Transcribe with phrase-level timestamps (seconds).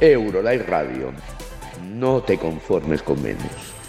[0.00, 1.12] Eurolife Radio.
[1.94, 3.79] No te conformes con menos.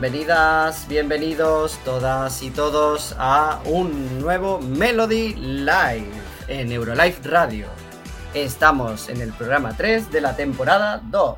[0.00, 6.06] Bienvenidas, bienvenidos todas y todos a un nuevo Melody Live
[6.46, 7.66] en Eurolife Radio.
[8.32, 11.36] Estamos en el programa 3 de la temporada 2.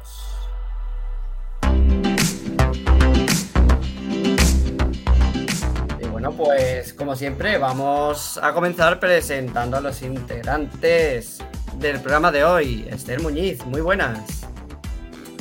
[5.98, 11.38] Y bueno, pues como siempre vamos a comenzar presentando a los integrantes
[11.78, 12.86] del programa de hoy.
[12.90, 14.42] Esther Muñiz, muy buenas.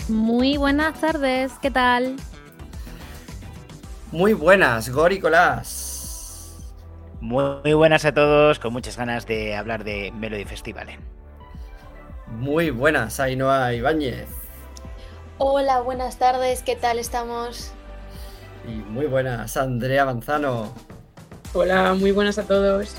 [0.08, 2.16] Muy buenas tardes, ¿qué tal?
[4.12, 6.58] Muy buenas, Gori Colás.
[7.22, 10.90] Muy buenas a todos, con muchas ganas de hablar de Melody Festival.
[10.90, 11.00] ¿eh?
[12.26, 14.28] Muy buenas, Ainhoa Ibáñez.
[15.38, 17.72] Hola, buenas tardes, ¿qué tal estamos?
[18.68, 20.74] Y muy buenas, Andrea Manzano.
[21.54, 22.96] Hola, muy buenas a todos.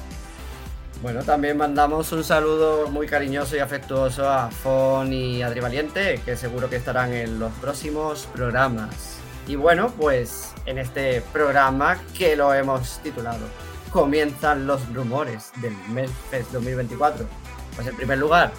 [1.03, 6.37] Bueno, también mandamos un saludo muy cariñoso y afectuoso a Fon y Adri Valiente, que
[6.37, 9.20] seguro que estarán en los próximos programas.
[9.51, 13.49] Y bueno, pues en este programa que lo hemos titulado
[13.91, 17.27] Comienzan los rumores del Melfest 2024.
[17.75, 18.53] Pues en primer lugar,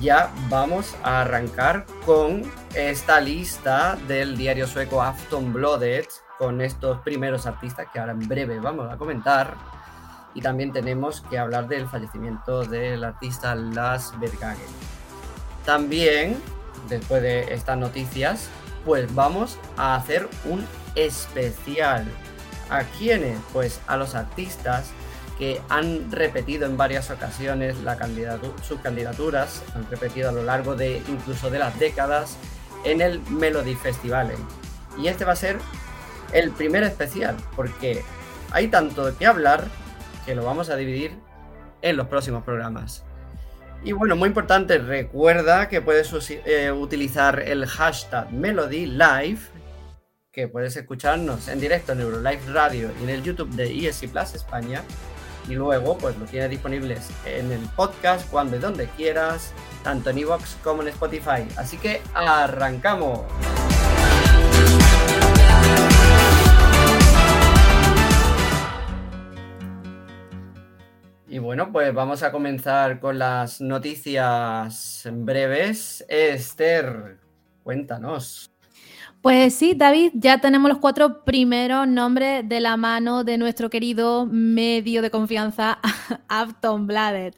[0.00, 7.88] ya vamos a arrancar con esta lista del diario sueco Aftonbladet con estos primeros artistas
[7.92, 9.56] que ahora en breve vamos a comentar
[10.32, 14.64] y también tenemos que hablar del fallecimiento del artista Las Bergagen.
[15.66, 16.42] También,
[16.88, 18.48] después de estas noticias,
[18.88, 22.06] pues vamos a hacer un especial.
[22.70, 23.38] ¿A quiénes?
[23.52, 24.92] Pues a los artistas
[25.36, 27.98] que han repetido en varias ocasiones la
[28.62, 32.38] sus candidaturas, han repetido a lo largo de incluso de las décadas
[32.84, 34.32] en el Melody Festival.
[34.96, 35.58] Y este va a ser
[36.32, 38.02] el primer especial, porque
[38.52, 39.66] hay tanto qué hablar
[40.24, 41.12] que lo vamos a dividir
[41.82, 43.04] en los próximos programas.
[43.84, 49.38] Y bueno, muy importante, recuerda que puedes eh, utilizar el hashtag MelodyLive,
[50.32, 54.34] que puedes escucharnos en directo en Eurolife Radio y en el YouTube de ESC Plus
[54.34, 54.82] España.
[55.48, 59.52] Y luego, pues lo tienes disponibles en el podcast cuando y donde quieras,
[59.82, 61.46] tanto en Evox como en Spotify.
[61.56, 63.20] Así que arrancamos.
[71.30, 76.02] Y bueno, pues vamos a comenzar con las noticias breves.
[76.08, 77.18] Esther,
[77.62, 78.50] cuéntanos.
[79.20, 84.24] Pues sí, David, ya tenemos los cuatro primeros nombres de la mano de nuestro querido
[84.24, 85.80] medio de confianza,
[86.28, 87.36] Aftonbladet,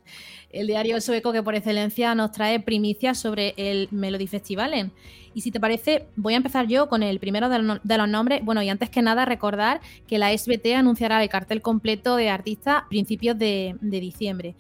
[0.51, 4.93] el diario sueco que por excelencia nos trae primicias sobre el Melody Festivalen.
[5.35, 8.45] Y si te parece, voy a empezar yo con el primero de, los nombres.
[8.45, 12.83] Bueno, y antes que nada, recordar que la SBT anunciará el cartel completo de artistas
[12.83, 14.57] a principios de, diciembre.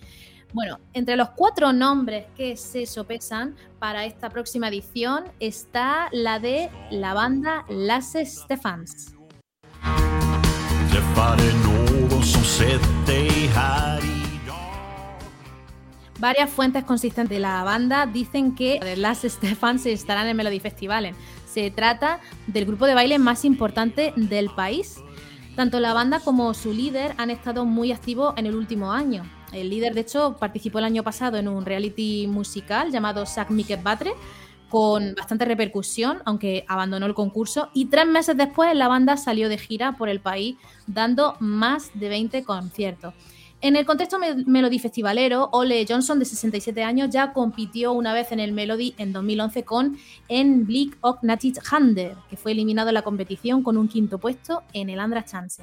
[0.52, 6.70] Bueno, entre los cuatro nombres que se sopesan para esta próxima edición está la de
[6.90, 9.14] la banda Las Stephans.
[16.20, 21.14] Varias fuentes consistentes de la banda dicen que las Stephans estarán en Melody Festival.
[21.46, 25.00] Se trata del grupo de baile más importante del país.
[25.56, 29.22] Tanto la banda como su líder han estado muy activos en el último año.
[29.54, 33.76] El líder, de hecho, participó el año pasado en un reality musical llamado Sack Mickey
[33.82, 34.12] Batre,
[34.68, 37.70] con bastante repercusión, aunque abandonó el concurso.
[37.72, 42.10] Y tres meses después, la banda salió de gira por el país, dando más de
[42.10, 43.14] 20 conciertos.
[43.62, 48.40] En el contexto Melody Festivalero, Ole Johnson, de 67 años, ya compitió una vez en
[48.40, 49.98] el Melody en 2011 con
[50.28, 51.18] En Blick och
[51.70, 55.62] Hander, que fue eliminado en la competición con un quinto puesto en el Andra Chance.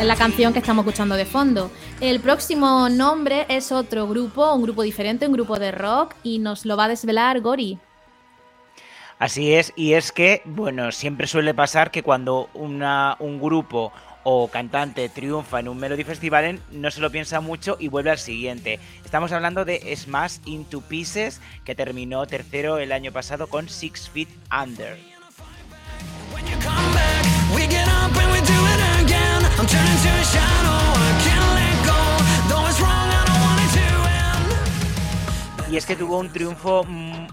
[0.00, 1.70] Es la canción que estamos escuchando de fondo.
[2.00, 6.66] El próximo nombre es otro grupo, un grupo diferente, un grupo de rock, y nos
[6.66, 7.78] lo va a desvelar Gori.
[9.22, 13.92] Así es, y es que, bueno, siempre suele pasar que cuando una, un grupo
[14.24, 18.18] o cantante triunfa en un Melody Festival, no se lo piensa mucho y vuelve al
[18.18, 18.80] siguiente.
[19.04, 24.28] Estamos hablando de Smash Into Pieces, que terminó tercero el año pasado con Six Feet
[24.50, 24.98] Under.
[35.70, 36.84] Y es que tuvo un triunfo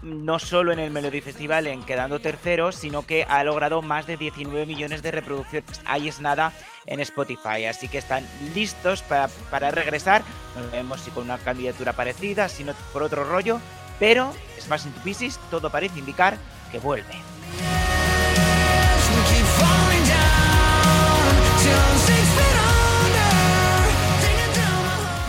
[0.09, 4.17] no solo en el Melody Festival en quedando tercero, sino que ha logrado más de
[4.17, 5.81] 19 millones de reproducciones.
[5.85, 6.53] Ahí es nada
[6.85, 10.23] en Spotify, así que están listos para, regresar.
[10.55, 13.59] No vemos si con una candidatura parecida, si no por otro rollo,
[13.99, 14.33] pero
[14.67, 16.37] más Into Pieces, todo parece indicar
[16.71, 17.13] que vuelve.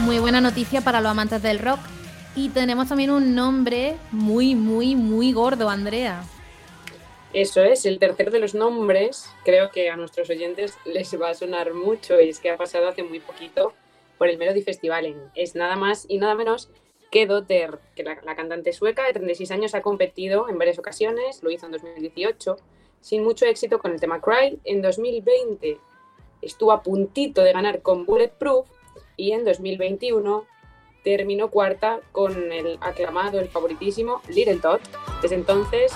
[0.01, 1.79] Muy buena noticia para los amantes del rock
[2.35, 6.23] y tenemos también un nombre muy, muy, muy gordo, Andrea.
[7.33, 11.35] Eso es, el tercero de los nombres, creo que a nuestros oyentes les va a
[11.35, 13.73] sonar mucho y es que ha pasado hace muy poquito
[14.19, 15.31] por el Melody Festival.
[15.35, 16.71] Es nada más y nada menos
[17.11, 21.43] que Dotter, que la, la, cantante sueca de 36 años ha competido en varias ocasiones,
[21.43, 22.57] lo hizo en 2018,
[23.01, 24.59] sin mucho éxito con el tema Cry.
[24.65, 25.79] En 2020
[26.43, 28.69] estuvo a puntito de ganar con Bulletproof
[29.17, 30.47] y en 2021
[31.03, 34.81] terminó cuarta con el aclamado, el favoritísimo Little Tot.
[35.23, 35.93] Desde entonces,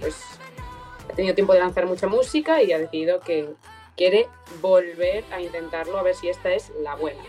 [0.00, 0.16] pues
[1.10, 3.48] ha tenido tiempo de lanzar mucha música y ha decidido que
[3.96, 4.28] quiere
[4.60, 7.22] volver a intentarlo a ver si esta es la buena.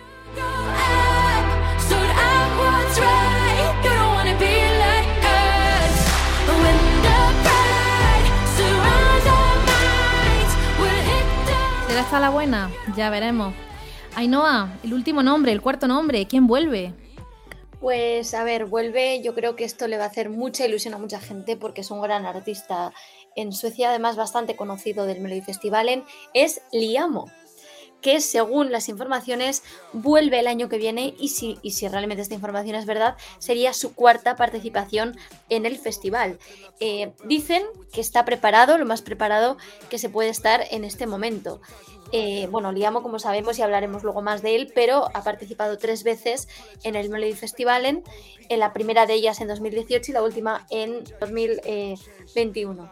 [11.88, 12.72] ¿Será esta la buena?
[12.96, 13.54] Ya veremos.
[14.20, 16.94] Ainhoa, el último nombre, el cuarto nombre, ¿quién vuelve?
[17.80, 20.98] Pues a ver, vuelve, yo creo que esto le va a hacer mucha ilusión a
[20.98, 22.92] mucha gente porque es un gran artista
[23.38, 27.32] en Suecia, además bastante conocido del Melody Festivalen, es Liamo,
[28.02, 29.64] que según las informaciones
[29.94, 34.36] vuelve el año que viene y si, realmente esta información es verdad, sería su cuarta
[34.36, 35.18] participación
[35.48, 36.40] en el festival.
[36.82, 37.64] Eh, dicen
[37.94, 39.56] que está preparado, lo más preparado
[39.90, 41.62] que se puede estar en este momento.
[42.12, 46.04] Eh, bueno, Liamo, como sabemos, y hablaremos luego más de él, pero ha participado tres
[46.04, 46.48] veces
[46.84, 48.04] en el Melody Festival, en,
[48.50, 52.92] la primera de ellas en 2018 y la última en 2021.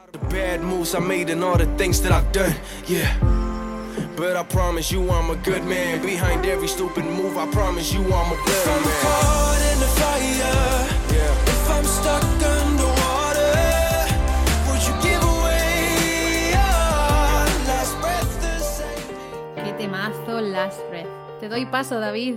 [20.41, 21.07] Last Breath.
[21.39, 22.35] Te doy paso, David.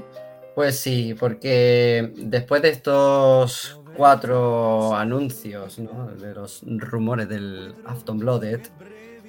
[0.55, 5.77] Pues sí, porque después de estos cuatro anuncios,
[6.21, 8.61] de los rumores del Afton Blooded,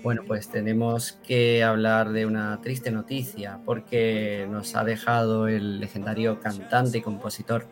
[0.04, 6.40] bueno, pues tenemos que hablar de una triste noticia, porque nos ha dejado el legendario
[6.40, 7.68] cantante y compositor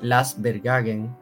[0.00, 1.14] Lars Bergagen,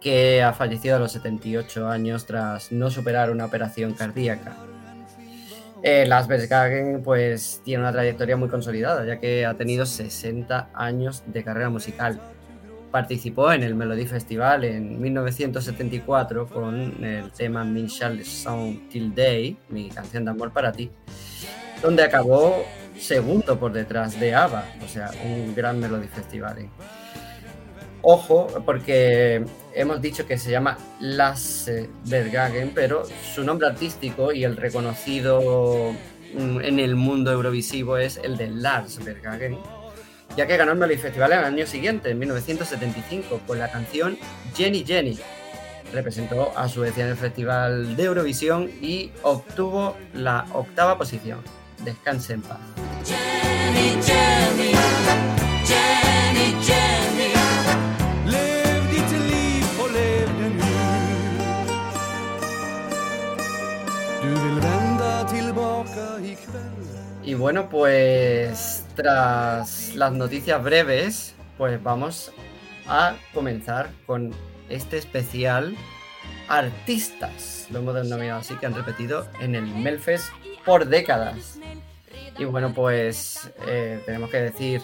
[0.00, 4.56] que ha fallecido a los 78 años tras no superar una operación cardíaca.
[5.82, 11.22] Eh, Las Bergagen pues tiene una trayectoria muy consolidada, ya que ha tenido 60 años
[11.26, 12.20] de carrera musical.
[12.90, 19.56] Participó en el Melody Festival en 1974 con el tema Min Shall Song Till Day,
[19.70, 20.90] mi canción de amor para ti,
[21.80, 22.62] donde acabó
[22.98, 26.68] segundo por detrás de ABBA, o sea, un gran Melody Festival.
[28.02, 33.04] Ojo, porque hemos dicho que se llama Lasse Bergagen, pero
[33.34, 35.92] su nombre artístico y el reconocido
[36.34, 39.58] mm, en el mundo eurovisivo es el de Lars Bergagen,
[40.36, 44.16] ya que ganó el Melody Festival el año siguiente, en 1975, con la canción
[44.54, 45.18] Jenny Jenny.
[45.92, 51.40] Representó a Suecia en el Festival de Eurovisión y obtuvo la octava posición.
[51.84, 52.60] Descanse en paz.
[53.04, 55.29] Jenny, Jenny,
[67.22, 72.32] Y bueno, pues tras las noticias breves, pues vamos
[72.86, 74.32] a comenzar con
[74.68, 75.76] este especial
[76.48, 80.32] artistas, lo hemos denominado así, que han repetido en el Melfest
[80.64, 81.58] por décadas.
[82.38, 84.82] Y bueno, pues eh, tenemos que decir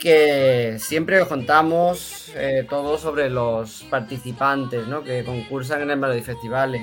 [0.00, 5.02] que siempre os contamos eh, todo sobre los participantes ¿no?
[5.02, 6.78] que concursan en el Melody Festival,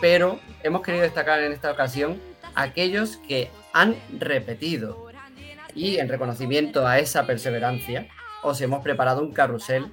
[0.00, 2.20] pero hemos querido destacar en esta ocasión
[2.56, 5.06] aquellos que han repetido.
[5.74, 8.08] Y en reconocimiento a esa perseverancia,
[8.42, 9.92] os hemos preparado un carrusel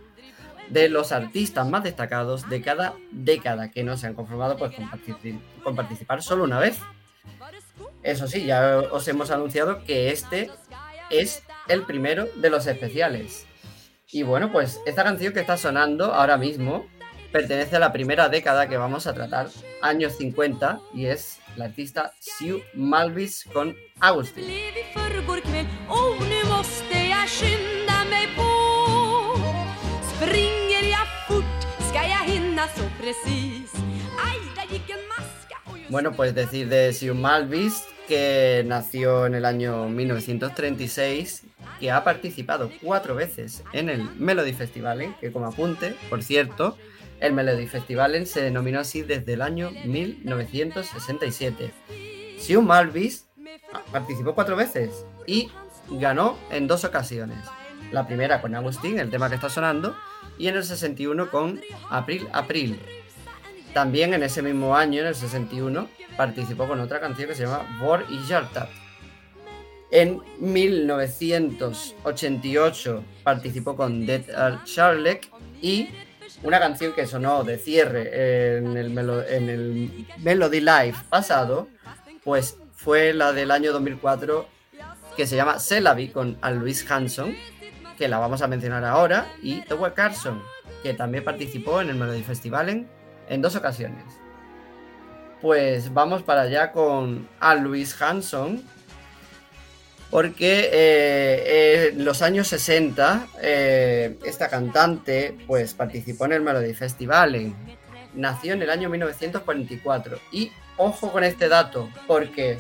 [0.69, 4.71] de los artistas más destacados de cada década que no se han conformado pues,
[5.63, 6.79] con, participar solo una vez.
[8.01, 10.49] Eso sí, ya os hemos anunciado que este
[11.09, 13.45] es el primero de los especiales.
[14.11, 16.85] Y bueno, pues esta canción que está sonando ahora mismo
[17.33, 19.49] pertenece a la primera década que vamos a tratar,
[19.81, 24.45] años 50, y es la artista Sue Malvis con Agustin.
[35.89, 41.45] Bueno, pues decir de Sue Malvis que nació en el año 1936,
[41.79, 46.77] que ha participado cuatro veces en el Melody Festival, que como apunte, por cierto,
[47.23, 51.71] el Melody Festival se denominó así desde el año 1967.
[52.37, 53.29] Sue Malvis
[53.93, 55.49] participó cuatro veces y
[55.89, 57.37] ganó en dos ocasiones.
[57.93, 59.95] La primera con Agustín, el tema que está sonando,
[60.37, 62.77] y en el 61 con April April.
[63.73, 65.87] También en ese mismo año, en el 61,
[66.17, 68.67] participó con otra canción que se llama Vor y Jartat.
[69.91, 74.25] En 1988 participó con Dead
[74.65, 75.29] Charlek
[75.61, 75.87] y
[76.43, 81.67] una canción que sonó de cierre en el, Melody Live pasado,
[82.23, 84.47] pues fue la del año 2004
[85.15, 87.35] que se llama Celavi con Al Luis Hanson,
[87.97, 90.41] que la vamos a mencionar ahora, y Tower Carson,
[90.81, 92.87] que también participó en el Melody Festival en,
[93.29, 94.03] en dos ocasiones.
[95.41, 98.63] Pues vamos para allá con Al Luis Hanson,
[100.13, 107.51] porque eh, en los años 60 eh, esta cantante pues participó en el Melody Festival,
[108.13, 112.59] nació en el año 1944 y ojo con este dato porque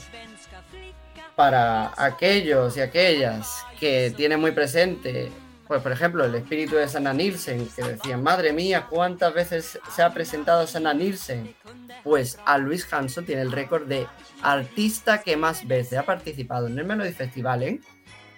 [1.35, 3.47] para aquellos y aquellas
[3.79, 5.31] que tienen muy presente
[5.73, 10.03] pues por ejemplo, el espíritu de Sanna Nielsen, que decían, madre mía, ¿cuántas veces se
[10.03, 11.55] ha presentado Sanna Nielsen?
[12.03, 14.05] Pues a Luis Hanson tiene el récord de
[14.43, 17.81] artista que más veces ha participado en el Melody Festival, ¿eh?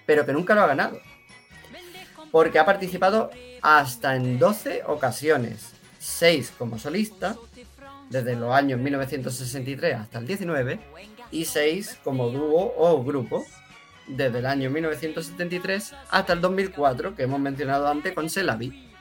[0.06, 1.02] pero que nunca lo ha ganado.
[2.32, 7.36] Porque ha participado hasta en 12 ocasiones, 6 como solista,
[8.10, 10.80] desde los años 1963 hasta el 19,
[11.32, 13.46] y 6 como dúo o grupo,
[14.08, 18.92] desde el año 1973 hasta el 2004, que hemos mencionado antes con Selavi.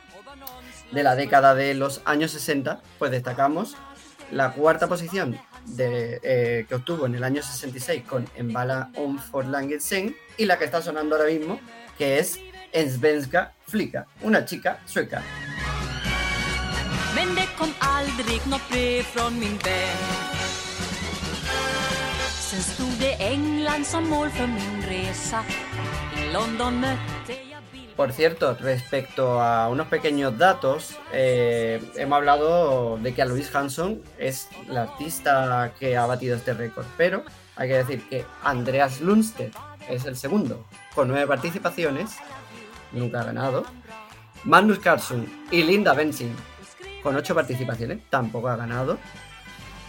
[0.92, 3.76] De la década de los años 60, pues destacamos
[4.30, 5.38] la cuarta posición
[5.78, 9.46] eh, que obtuvo en el año 66 con Embala on for
[9.80, 11.58] Sen y la que está sonando ahora mismo,
[11.98, 12.38] que es
[12.72, 15.22] Svenska Flika, una chica sueca.
[27.96, 34.00] Por cierto, respecto a unos pequeños datos, eh, hemos hablado de que a Louise Hanson
[34.18, 37.24] es la artista que ha batido este récord, pero
[37.56, 39.54] hay que decir que Andreas Lundstedt
[39.88, 42.16] es el segundo, con nueve participaciones,
[42.92, 43.64] nunca ha ganado.
[44.44, 46.34] Magnus Carlson y Linda Benzing,
[47.02, 48.98] con ocho participaciones, tampoco ha ganado.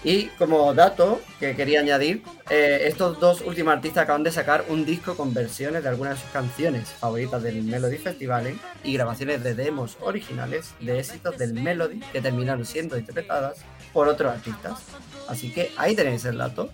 [0.05, 2.21] Y como dato que quería añadir,
[2.51, 6.21] eh, estos dos últimos artistas acaban de sacar un disco con versiones de algunas de
[6.21, 12.01] sus canciones favoritas del Melody Festival y grabaciones de demos originales de éxitos del Melody
[12.13, 13.57] que terminaron siendo interpretadas
[13.93, 14.83] por otros artistas.
[15.27, 16.69] Así que ahí tenéis el dato.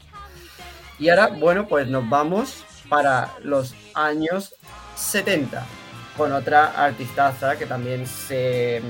[1.00, 4.56] Y ahora, bueno, pues nos vamos para los años
[4.98, 5.66] 70
[6.18, 8.82] con otra artistaza que también se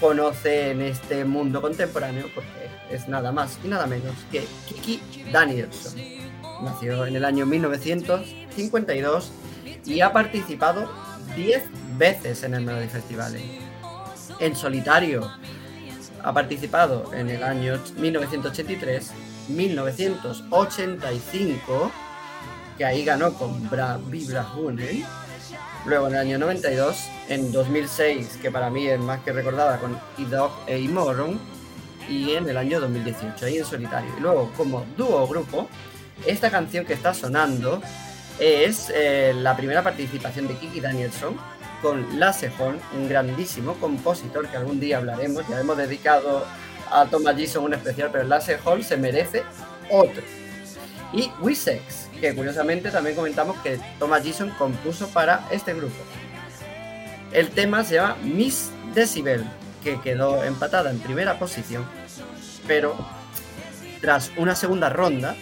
[0.00, 5.00] conoce en este mundo contemporáneo porque es nada más y nada menos que Kiki
[5.32, 5.94] Danielson.
[6.62, 9.32] Nació en el año 1952
[9.86, 10.90] y ha participado
[11.36, 11.62] 10
[11.98, 13.36] veces en el Melody Festival.
[14.40, 15.30] En solitario
[16.22, 19.10] ha participado en el año 1983,
[19.48, 21.90] 1985,
[22.78, 24.46] que ahí ganó con Bra Vibra
[25.86, 26.96] Luego en el año 92,
[27.28, 31.38] en 2006, que para mí es más que recordada con Idog e Imoron,
[32.08, 34.10] y en el año 2018, ahí en solitario.
[34.16, 35.68] Y luego, como dúo grupo,
[36.26, 37.82] esta canción que está sonando
[38.38, 41.36] es eh, la primera participación de Kiki Danielson
[41.82, 45.46] con Lasse Holm, un grandísimo compositor que algún día hablaremos.
[45.48, 46.46] Ya hemos dedicado
[46.90, 49.42] a Thomas Gison un especial, pero Lasse Holm se merece
[49.90, 50.22] otro.
[51.12, 56.02] Y Wessex, que curiosamente también comentamos que Thomas Gison compuso para este grupo.
[57.32, 59.44] El tema se llama Miss Decibel,
[59.84, 61.84] que quedó empatada en primera posición,
[62.66, 62.96] pero
[64.00, 65.36] tras una segunda ronda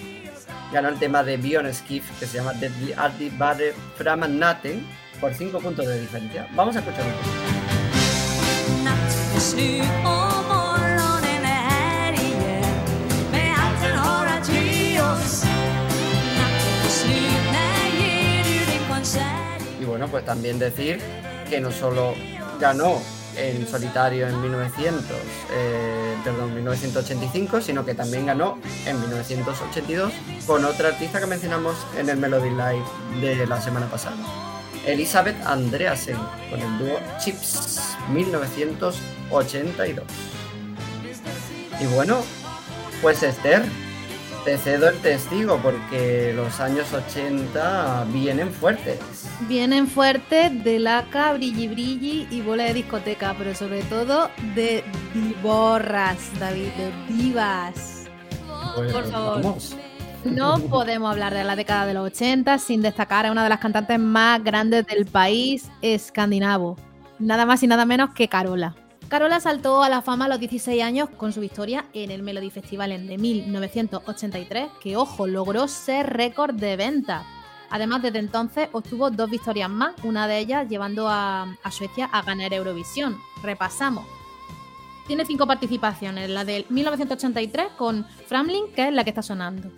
[0.73, 4.85] ganó el tema de Bion Skiff que se llama Deadly Arty Bare Framanaten
[5.21, 6.49] por 5 puntos de diferencia.
[6.55, 7.29] Vamos a escuchar un poco.
[19.81, 21.01] Y bueno, pues también decir
[21.49, 22.15] que no solo
[22.61, 23.01] ganó
[23.37, 25.05] en solitario en 1900,
[25.53, 30.13] eh, perdón, 1985, sino que también ganó en 1982
[30.47, 32.85] con otra artista que mencionamos en el Melody Live
[33.21, 34.17] de la semana pasada.
[34.87, 36.19] Elizabeth Andreasen
[36.51, 40.05] con el dúo Chips 1982.
[41.81, 42.23] Y bueno,
[43.01, 43.65] pues Esther,
[44.45, 48.99] te cedo el testigo porque los años 80 vienen fuertes.
[49.49, 54.85] Vienen fuertes de laca, brilli brilli y bola de discoteca, pero sobre todo de
[55.15, 58.05] divorras, David, de divas.
[58.75, 59.57] Por favor.
[60.25, 63.59] No podemos hablar de la década de los 80 sin destacar a una de las
[63.59, 66.77] cantantes más grandes del país escandinavo.
[67.19, 68.75] Nada más y nada menos que Carola.
[69.13, 72.49] Carola saltó a la fama a los 16 años con su victoria en el Melody
[72.49, 77.23] Festival en de 1983, que ojo, logró ser récord de venta.
[77.69, 82.23] Además, desde entonces obtuvo dos victorias más, una de ellas llevando a, a Suecia a
[82.23, 83.19] ganar Eurovisión.
[83.43, 84.07] Repasamos.
[85.07, 89.69] Tiene cinco participaciones, la del 1983 con Framling, que es la que está sonando.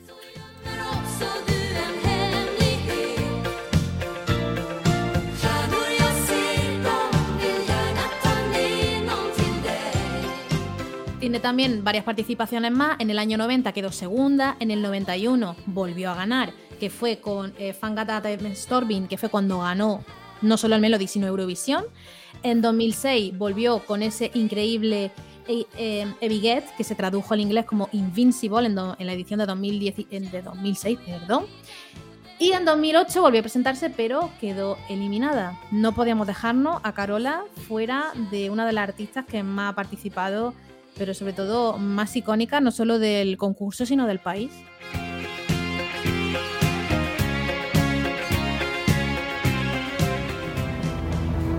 [11.25, 12.97] Tiene también varias participaciones más.
[12.99, 17.54] En el año 90 quedó segunda, en el 91 volvió a ganar, que fue con
[17.59, 18.23] eh, Fangata
[18.54, 20.04] Storming, que fue cuando ganó
[20.43, 21.87] no solo el Melody, sino Eurovisión.
[22.43, 25.12] En 2006 volvió con ese increíble
[25.49, 29.97] eh, eh que se tradujo al inglés como Invincible en, la edición de, 2010,
[30.31, 30.99] de 2006.
[31.07, 31.47] Perdón.
[32.38, 35.59] Y en 2008 volvió a presentarse, pero quedó eliminada.
[35.71, 40.52] No podíamos dejarnos a Carola fuera de una de las artistas que más ha participado
[40.96, 44.50] pero sobre todo más icónica, no solo del concurso, sino del país.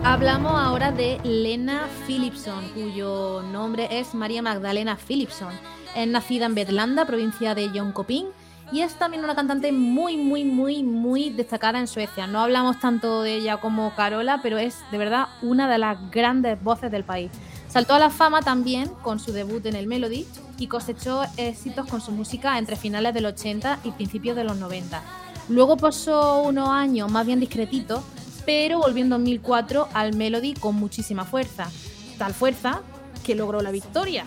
[0.03, 5.51] Hablamos ahora de Lena Philipson, cuyo nombre es María Magdalena Philipson.
[5.95, 8.27] Es nacida en Vetlanda, provincia de Jönköping,
[8.71, 12.27] y es también una cantante muy, muy, muy, muy destacada en Suecia.
[12.27, 16.62] No hablamos tanto de ella como Carola, pero es de verdad una de las grandes
[16.63, 17.31] voces del país.
[17.75, 20.25] Saltó a la fama también con su debut en el Melody
[20.57, 25.03] y cosechó éxitos con su música entre finales del 80 y principios de los 90.
[25.49, 28.01] Luego pasó unos años más bien discretitos,
[28.45, 31.69] pero volvió en 2004 al Melody con muchísima fuerza.
[32.17, 32.79] Tal fuerza
[33.25, 34.23] que logró la victoria.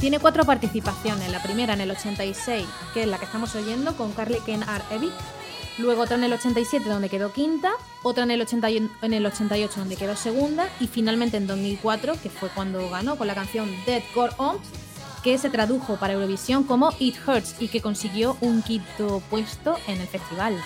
[0.00, 4.12] Tiene cuatro participaciones, la primera en el 86, que es la que estamos oyendo, con
[4.12, 5.12] Carly Ken Ar Evic,
[5.76, 10.70] luego otra en el 87 donde quedó quinta, otra en el, 88 donde quedó segunda.
[10.80, 14.56] Y finalmente en 2004, que fue cuando ganó con la canción Dead Core On,
[15.22, 20.00] que se tradujo para Eurovisión como It Hurts y que consiguió un quinto puesto en
[20.00, 20.56] el festival.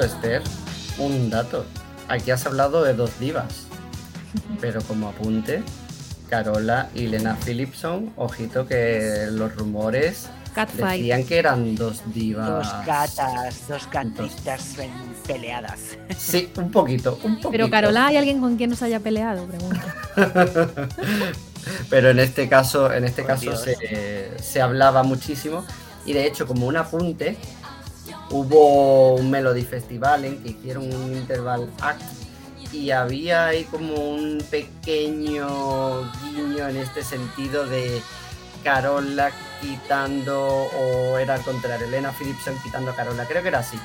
[0.00, 0.42] Esther,
[0.98, 1.64] un dato.
[2.08, 3.66] Aquí has hablado de dos divas,
[4.60, 5.62] pero como apunte,
[6.28, 10.28] Carola y Lena Philipson, ojito que los rumores
[10.76, 12.48] decían que eran dos divas.
[12.48, 14.76] Dos gatas, dos cantistas
[15.26, 15.98] peleadas.
[16.16, 17.50] Sí, un poquito, un poquito.
[17.50, 19.46] Pero Carola, ¿hay alguien con quien nos haya peleado?
[19.46, 19.80] Pregunto.
[21.90, 25.64] pero en este caso, en este caso se, se hablaba muchísimo.
[26.06, 27.36] Y de hecho, como un apunte,
[28.30, 32.02] hubo un Melody Festival en que hicieron un interval act
[32.72, 38.02] y había ahí como un pequeño guiño en este sentido de
[38.64, 43.78] Carola quitando o era al contrario, Elena Philipson quitando a Carola, creo que era así.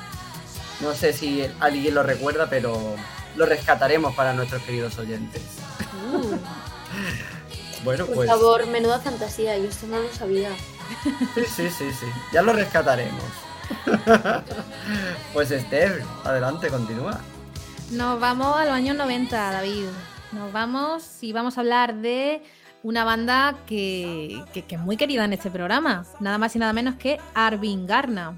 [0.81, 2.95] No sé si alguien lo recuerda, pero
[3.35, 5.41] lo rescataremos para nuestros queridos oyentes.
[6.11, 6.37] Uh.
[7.83, 10.49] bueno, Por pues favor, menuda fantasía, yo esto no lo sabía.
[11.35, 13.48] sí, sí, sí, sí, ya lo rescataremos.
[15.33, 17.19] pues Esther, adelante, continúa.
[17.91, 19.85] Nos vamos a los años 90, David.
[20.31, 22.43] Nos vamos y vamos a hablar de
[22.83, 26.05] una banda que, es muy querida en este programa.
[26.19, 28.35] Nada más y nada menos que Arvin Garna.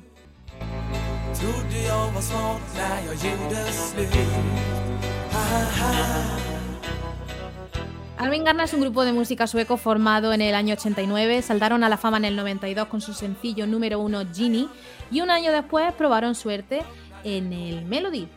[8.29, 11.97] Garna es un grupo de música sueco formado en el año 89, saltaron a la
[11.97, 14.67] fama en el 92 con su sencillo número uno Genie
[15.09, 16.83] y un año después probaron suerte
[17.23, 18.27] en el Melody.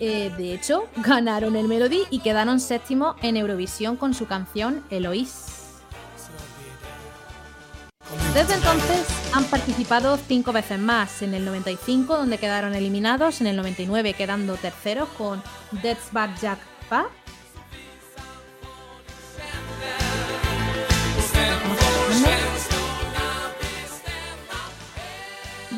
[0.00, 5.82] Eh, de hecho, ganaron el Melody y quedaron séptimo en Eurovisión con su canción Eloís.
[8.34, 13.56] Desde entonces han participado cinco veces más, en el 95 donde quedaron eliminados, en el
[13.56, 15.42] 99 quedando terceros con
[15.82, 17.08] Death's Bad Jack Pa.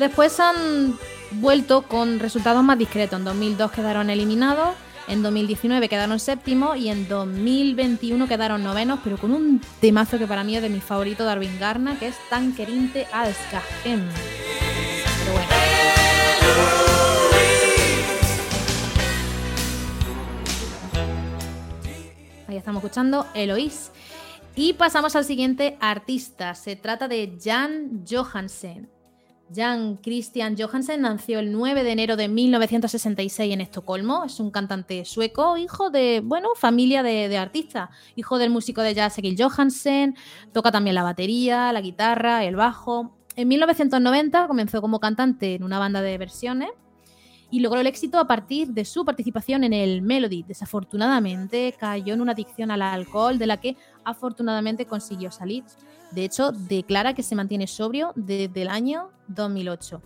[0.01, 0.97] Después han
[1.33, 3.19] vuelto con resultados más discretos.
[3.19, 4.69] En 2002 quedaron eliminados,
[5.07, 10.43] en 2019 quedaron séptimos y en 2021 quedaron novenos, pero con un temazo que para
[10.43, 14.09] mí es de mi favorito, Darwin Garna, que es Tankerinte Alskahem.
[15.19, 15.47] Pero bueno.
[22.47, 23.91] Ahí estamos escuchando Eloís.
[24.55, 26.55] Y pasamos al siguiente artista.
[26.55, 29.00] Se trata de Jan Johansen.
[29.53, 34.23] Jan Christian Johansen nació el 9 de enero de 1966 en Estocolmo.
[34.23, 37.89] Es un cantante sueco, hijo de, bueno, familia de, artistas.
[38.15, 40.15] Hijo del músico de jazz Johansen.
[40.53, 43.17] Toca también la batería, la guitarra, el bajo.
[43.35, 46.69] En 1990 comenzó como cantante en una banda de versiones
[47.51, 50.43] y logró el éxito a partir de su participación en el Melody.
[50.43, 55.65] Desafortunadamente cayó en una adicción al alcohol de la que afortunadamente consiguió salir.
[56.11, 60.01] De hecho, declara que se mantiene sobrio desde el año 2008.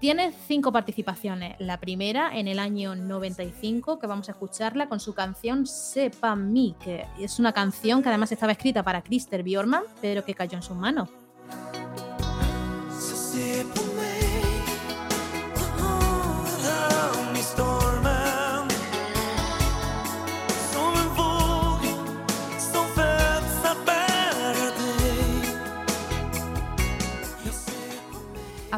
[0.00, 1.56] Tiene cinco participaciones.
[1.58, 6.76] La primera en el año 95, que vamos a escucharla con su canción Sepa Mi,
[6.82, 10.62] que es una canción que además estaba escrita para Christer Bjorman, pero que cayó en
[10.62, 11.08] sus manos.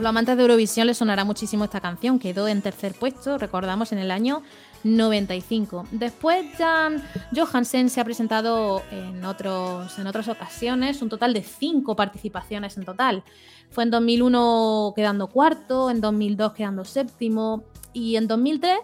[0.00, 3.92] A los amantes de Eurovisión les sonará muchísimo esta canción, quedó en tercer puesto, recordamos,
[3.92, 4.42] en el año
[4.82, 5.88] 95.
[5.90, 7.04] Después Jan
[7.36, 12.86] Johansen se ha presentado en, otros, en otras ocasiones, un total de cinco participaciones en
[12.86, 13.24] total.
[13.70, 18.78] Fue en 2001 quedando cuarto, en 2002 quedando séptimo y en 2003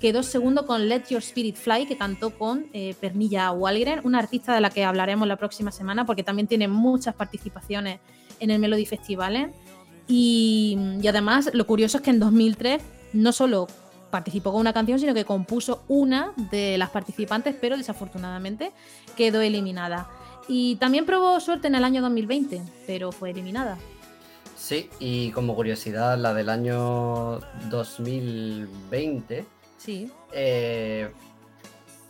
[0.00, 4.54] quedó segundo con Let Your Spirit Fly, que cantó con eh, Pernilla Walgren, una artista
[4.54, 8.00] de la que hablaremos la próxima semana porque también tiene muchas participaciones
[8.40, 9.36] en el Melody Festival.
[9.36, 9.50] ¿eh?
[10.06, 13.66] Y, además, lo curioso es que en 2003 no solo
[14.10, 18.72] participó con una canción, sino que compuso una de las participantes, pero desafortunadamente
[19.16, 20.08] quedó eliminada.
[20.48, 23.76] Y también probó suerte en el año 2020, pero fue eliminada.
[24.68, 29.46] Sí, y como curiosidad, la del año 2020
[29.78, 30.12] sí.
[30.30, 31.08] Eh,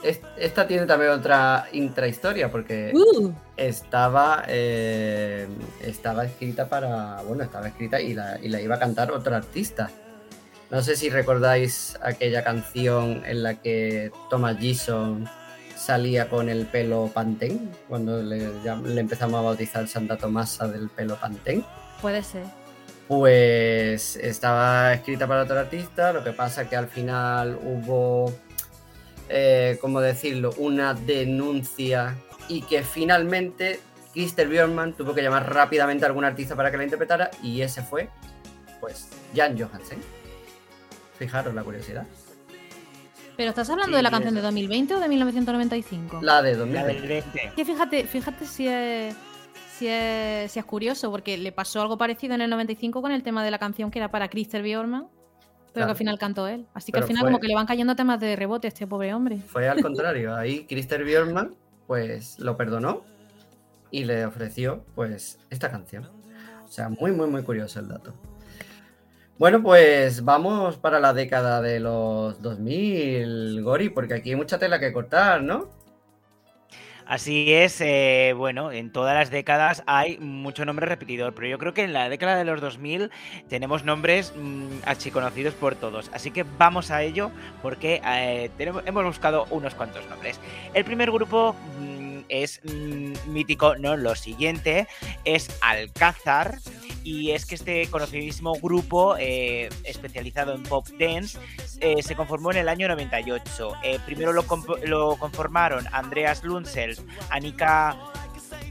[0.03, 3.31] esta tiene también otra intrahistoria porque uh.
[3.57, 5.47] estaba, eh,
[5.83, 7.23] estaba escrita para.
[7.23, 9.89] Bueno, estaba escrita y la, iba a cantar otro artista.
[10.69, 15.29] No sé si recordáis aquella canción en la que Thomas Gison
[15.77, 21.15] salía con el pelo Pantene, cuando le, le, empezamos a bautizar Santa Tomasa del pelo
[21.15, 21.65] Pantene.
[22.01, 22.45] Puede ser.
[23.09, 28.33] Pues estaba escrita para otro artista, lo que pasa que al final hubo
[29.29, 32.17] eh, ¿cómo decirlo?, una denuncia
[32.49, 33.81] y que finalmente
[34.15, 37.83] Christer Björnman tuvo que llamar rápidamente a algún artista para que la interpretara y ese
[37.83, 38.09] fue,
[38.81, 39.99] pues, Jan Johansen.
[41.19, 42.07] Fijaros la curiosidad.
[43.37, 46.21] ¿Pero estás hablando de la canción de 2020 o de 1995?
[46.23, 47.53] La de 2020.
[47.55, 49.15] Que fíjate, fíjate si es,
[49.79, 53.23] si es, si es curioso, porque le pasó algo parecido en el 95 con el
[53.23, 55.09] tema de la canción que era para Christer Bjornman
[55.73, 56.67] pero que al final cantó él.
[56.75, 59.15] Así que al final como que le van cayendo temas de rebote a este pobre
[59.15, 59.39] hombre.
[59.39, 60.35] Fue al contrario.
[60.35, 61.55] Ahí Christer Björnman
[61.87, 63.05] pues lo perdonó
[63.91, 66.09] y le ofreció pues esta canción.
[66.65, 68.15] O sea, muy, muy, muy curioso el dato.
[69.39, 74.81] Bueno, pues vamos para la década de los 2000, Gori, porque aquí hay mucha tela
[74.81, 75.71] que cortar, ¿no?
[77.09, 81.73] Así es, eh, bueno, en todas las décadas hay mucho nombre repetidor, pero yo creo
[81.73, 83.11] que en la década de los 2000
[83.49, 86.11] tenemos nombres mmm, archiconocidos por todos.
[86.13, 87.31] Así que vamos a ello
[87.63, 90.39] porque eh, hemos buscado unos cuantos nombres.
[90.75, 94.87] El primer grupo mm, es mm, mítico, no lo siguiente,
[95.25, 96.59] es Alcázar
[97.09, 101.39] y es que este conocidísimo grupo eh, especializado en pop dance
[101.81, 103.73] eh, se conformó en el año 98.
[103.83, 106.99] Eh, primero lo, conformaron Andreas Lunzel,
[107.31, 107.97] Annika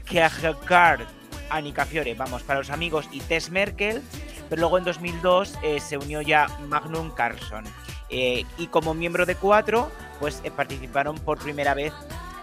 [0.04, 1.04] Kjærgaard,
[1.50, 4.02] Annika Fiore, vamos, para los amigos, y Tess Merkel,
[4.48, 7.64] pero luego en 2002 se unió ya Magnum Carlson.
[8.08, 11.92] y como miembro de cuatro, pues participaron por primera vez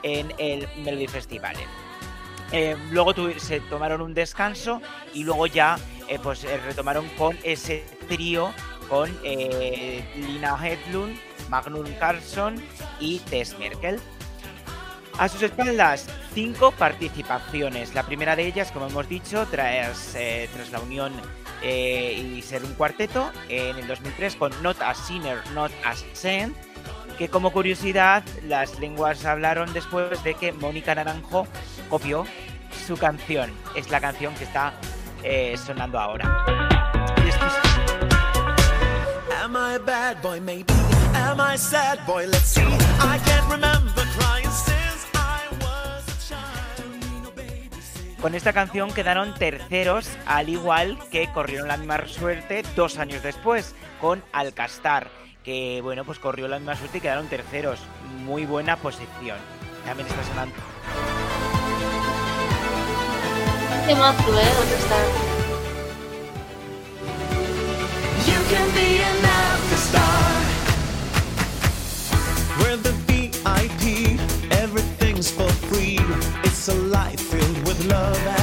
[0.04, 1.56] en el Melody Festival.
[2.58, 4.82] Eh, luego se tomaron un descanso
[5.14, 8.54] y luego ya eh, pues eh, retomaron con ese trío
[8.88, 12.56] con Lina Hedlund, Magnus Carlson
[13.02, 14.00] y Tess Merkel.
[15.20, 17.94] A sus espaldas, cinco participaciones.
[17.94, 20.16] La primera de ellas, como hemos dicho, tras,
[20.54, 21.12] tras la unión
[21.62, 26.56] y ser un cuarteto en el 2003 con Not a Sinner, Not a Saint,
[27.18, 31.48] que como curiosidad las lenguas hablaron después de que Mónica Naranjo
[31.90, 32.26] copió
[32.86, 33.52] su canción.
[33.76, 34.74] Es la canción que está
[35.24, 36.46] eh, sonando ahora.
[39.44, 40.40] Am I a bad boy?
[40.42, 40.74] Maybe.
[41.14, 42.26] Am I sad boy?
[42.26, 42.62] Let's see.
[42.62, 48.22] I can't remember crying since I was a child.
[48.22, 53.76] Con esta canción quedaron terceros, al igual que corrieron la misma suerte dos años después,
[54.02, 55.10] con Alcastar,
[55.46, 57.80] que bueno, pues corrió la misma suerte y quedaron terceros.
[58.26, 59.38] Muy buena posición.
[59.86, 60.56] También está sonando.
[63.88, 64.52] Qué mazo, ¿eh?
[64.58, 64.96] ¿Dónde está?
[68.26, 70.42] You can be an after star.
[72.60, 74.20] We're the VIP.
[74.52, 76.00] Everything's for free.
[76.44, 78.35] It's a life filled with love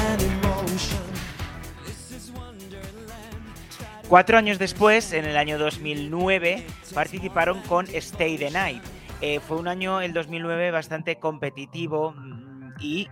[4.12, 8.82] Cuatro años después, en el año 2009, participaron con Stay the Night.
[9.22, 13.08] Eh, fue un año, el 2009, bastante competitivo mm, y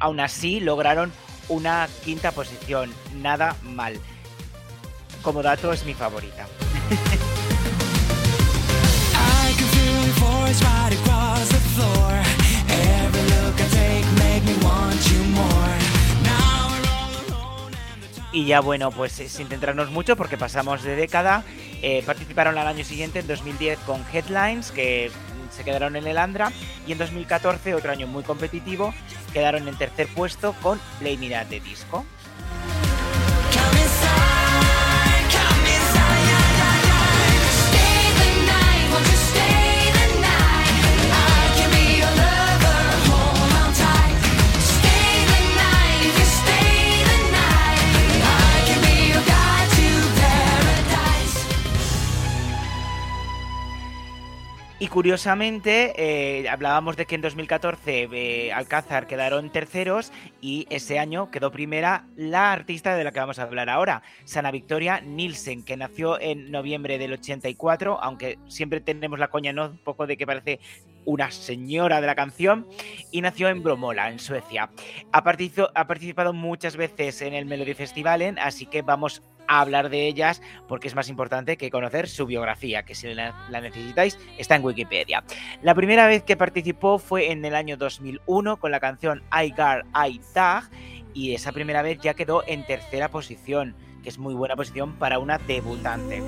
[0.00, 1.12] aún así lograron
[1.48, 2.92] una quinta posición.
[3.18, 4.00] Nada mal.
[5.22, 6.48] Como dato es mi favorita.
[18.32, 21.44] Y ya bueno, pues eh, sin centrarnos mucho porque pasamos de década,
[21.82, 26.16] eh, participaron al año siguiente, en 2010, con Headlines, que mm, se quedaron en el
[26.16, 26.50] Andra,
[26.86, 28.94] y en 2014, otro año muy competitivo,
[29.34, 32.06] quedaron en tercer puesto con Blame It de Disco.
[54.82, 61.30] Y curiosamente, eh, hablábamos de que en 2014 eh, Alcázar quedaron terceros y ese año
[61.30, 65.76] quedó primera la artista de la que vamos a hablar ahora, Sana Victoria Nielsen, que
[65.76, 69.66] nació en noviembre del 84, aunque siempre tenemos la coña, ¿no?
[69.66, 70.58] Un poco de que parece
[71.04, 72.66] una señora de la canción,
[73.10, 74.70] y nació en Bromola, en Suecia.
[75.12, 80.42] Ha, participado muchas veces en el Melody Festivalen, así que vamos a hablar de ellas
[80.68, 85.24] porque es más importante que conocer su biografía, que si la, necesitáis está en Wikipedia.
[85.62, 89.84] La primera vez que participó fue en el año 2001 con la canción I Gar
[89.94, 90.70] I Tag
[91.14, 95.18] y esa primera vez ya quedó en tercera posición, que es muy buena posición para
[95.18, 96.22] una debutante.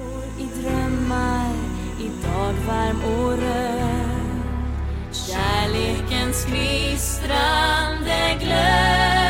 [5.14, 9.23] Kärlekens gnistrande glöd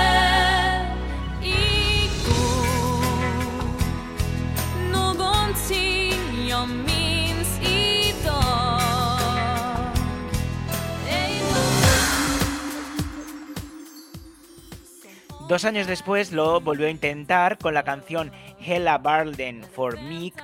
[15.49, 20.35] Dos años después lo volvió a intentar con la canción Hella Barden for Meek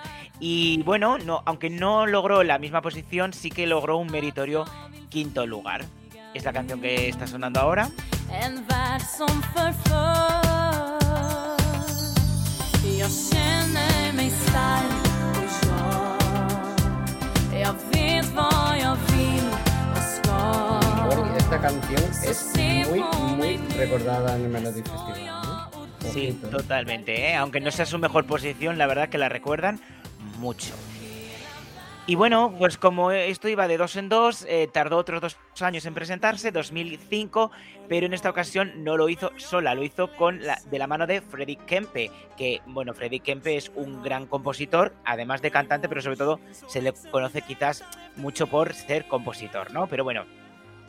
[0.41, 4.65] y bueno, no, aunque no logró la misma posición, sí que logró un meritorio
[5.09, 5.85] quinto lugar.
[6.35, 7.91] Es la canción que está sonando ahora.
[21.51, 22.53] Esta canción es
[22.89, 23.01] muy,
[23.37, 25.27] muy recordada en el Melody Festival.
[25.27, 25.71] ¿no?
[25.99, 27.29] Sí, Ojito, totalmente.
[27.29, 27.35] ¿eh?
[27.35, 29.81] Aunque no sea su mejor posición, la verdad que la recuerdan
[30.39, 30.73] mucho.
[32.07, 35.85] Y bueno, pues como esto iba de dos en dos, eh, tardó otros dos años
[35.87, 37.51] en presentarse, 2005,
[37.89, 41.09] pero en esta ocasión no lo hizo sola, lo hizo con la, de la mano
[41.09, 46.01] de Freddy Kempe, que bueno, Freddy Kempe es un gran compositor, además de cantante, pero
[46.01, 47.85] sobre todo se le conoce quizás
[48.15, 49.89] mucho por ser compositor, ¿no?
[49.89, 50.25] Pero bueno,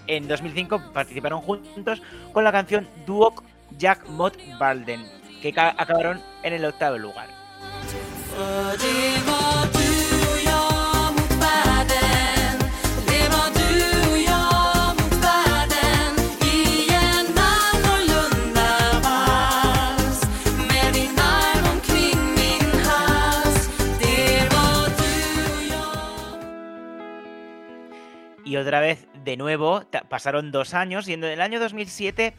[0.07, 2.01] en 2005 participaron juntos
[2.33, 3.43] con la canción Duok
[3.77, 5.05] Jack Mott Balden,
[5.41, 7.27] que ca- acabaron en el octavo lugar.
[28.43, 32.33] Y otra vez, de nuevo, pasaron dos años y en el año 2007,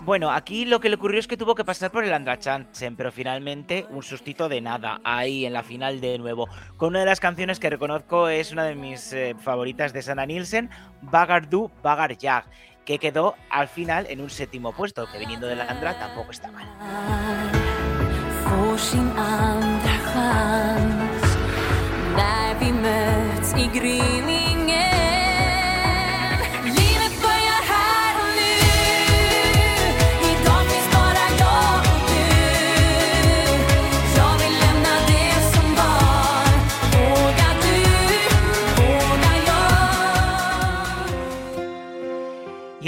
[0.00, 2.96] bueno, aquí lo que le ocurrió es que tuvo que pasar por el Andra Chansen,
[2.96, 7.06] pero finalmente un sustito de nada, ahí en la final de nuevo, con una de
[7.06, 10.70] las canciones que reconozco es una de mis eh, favoritas de Sana Nielsen,
[11.02, 12.44] Bagar Du, Bagar Jag.
[12.84, 16.50] que quedó al final en un séptimo puesto, que viniendo de la Andra tampoco está
[16.50, 16.66] mal.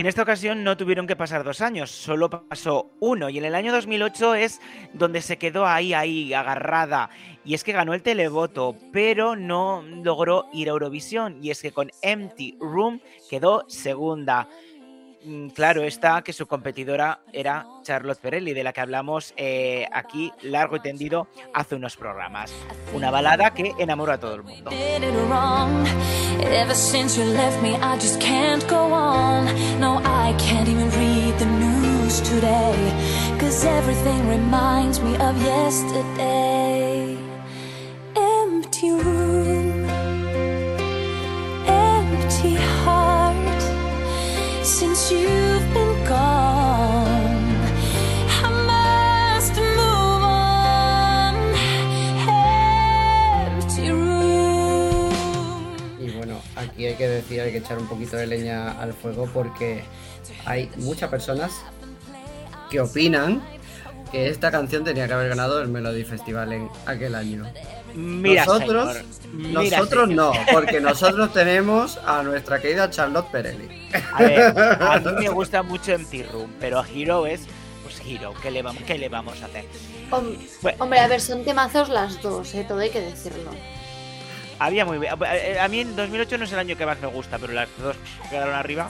[0.04, 3.30] En esta ocasión no tuvieron que pasar dos años, solo pasó uno.
[3.30, 4.60] Y en el año 2008 es
[4.92, 7.08] donde se quedó ahí, ahí, agarrada.
[7.42, 11.38] Y es que ganó el televoto, pero no logró ir a Eurovisión.
[11.42, 14.46] Y es que con Empty Room quedó segunda.
[15.24, 20.32] Mm, Claro está que su competidora era Charlotte Perelli, de la que hablamos eh, aquí
[20.42, 22.52] largo y tendido hace unos programas.
[22.92, 24.70] Una balada que enamoró a todo el mundo.
[56.56, 59.84] Aquí hay que decir, hay que echar un poquito de leña al fuego porque
[60.44, 61.52] hay muchas personas
[62.70, 63.42] que opinan
[64.10, 67.44] que esta canción tenía que haber ganado el Melody Festival en aquel año.
[67.94, 70.34] Mira, nosotros señor, mira, nosotros señor.
[70.36, 73.88] no, porque nosotros tenemos a nuestra querida Charlotte Perelli.
[74.12, 77.42] A ver, a mí me gusta mucho Empty Room, pero Hero es,
[77.84, 79.64] pues Hero, ¿qué le vamos, qué le vamos a hacer?
[80.10, 80.78] Hom- Bueno.
[80.84, 82.64] Hombre, a ver, son temazos las dos, ¿eh?
[82.66, 83.50] todo hay que decirlo.
[84.58, 85.12] Había muy bien.
[85.60, 87.96] A mí en 2008 no es el año que más me gusta, pero las dos
[88.30, 88.88] quedaron arriba.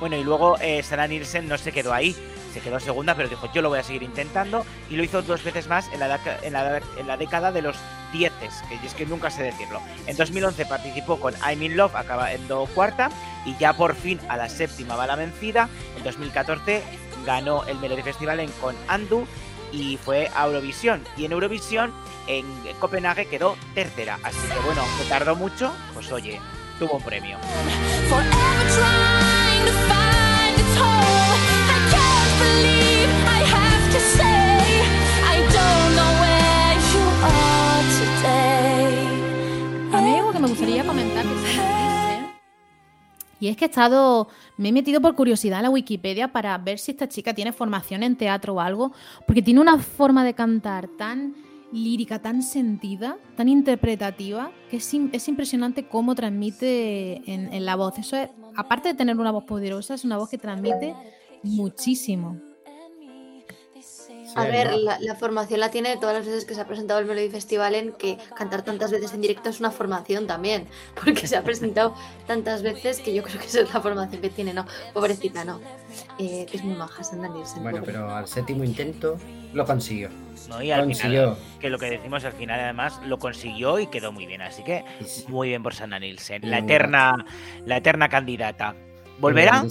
[0.00, 2.14] Bueno, y luego eh, Sarah Nielsen no se quedó ahí,
[2.52, 5.42] se quedó segunda, pero dijo yo lo voy a seguir intentando y lo hizo dos
[5.42, 7.76] veces más en la, década de los
[8.12, 9.80] dieces, que es que nunca sé decirlo.
[10.06, 13.10] En 2011 participó con I'm in Love, acabando cuarta,
[13.44, 15.68] y ya por fin a la séptima va la vencida.
[15.96, 16.82] En 2014
[17.26, 19.26] ganó el Melody Festival en con Andu
[19.72, 21.04] y fue a Eurovisión.
[21.16, 21.92] Y en Eurovisión,
[22.26, 22.46] en
[22.80, 24.18] Copenhague, quedó tercera.
[24.22, 26.40] Así que bueno, aunque tardó mucho, pues oye,
[26.78, 27.38] tuvo un premio.
[40.38, 41.28] Me gustaría comentar que
[43.40, 46.80] y es que he estado, me he metido por curiosidad a la Wikipedia para ver
[46.80, 48.92] si esta chica tiene formación en teatro o algo,
[49.28, 51.36] porque tiene una forma de cantar tan
[51.72, 57.96] lírica, tan sentida, tan interpretativa, que es, im- es impresionante cómo transmite en la voz.
[57.98, 60.94] Eso es, aparte de tener una voz poderosa, es una voz que transmite
[61.44, 62.40] muchísimo.
[64.36, 64.76] A Sí, ver, ¿no?
[64.78, 67.30] la, la formación la tiene de todas las veces que se ha presentado el Melody
[67.30, 70.66] Festival en que cantar tantas veces en directo es una formación también,
[71.02, 71.94] porque se ha presentado
[72.26, 74.66] tantas veces que yo creo que esa es la formación que tiene, ¿no?
[74.92, 75.60] Pobrecita, no.
[76.18, 77.62] Eh, que es muy maja, Sandra Nielsen.
[77.62, 77.92] Bueno, pobre.
[77.92, 79.16] pero al séptimo intento
[79.52, 80.10] lo consiguió.
[80.48, 80.62] ¿no?
[80.62, 81.34] Y al Consiguió.
[81.34, 84.40] final, que lo que decimos al final además lo consiguió y quedó muy bien.
[84.42, 84.84] Así que
[85.26, 87.24] muy bien por Sana Nielsen, la eterna,
[87.66, 88.74] la eterna candidata.
[89.18, 89.64] ¿Volverá?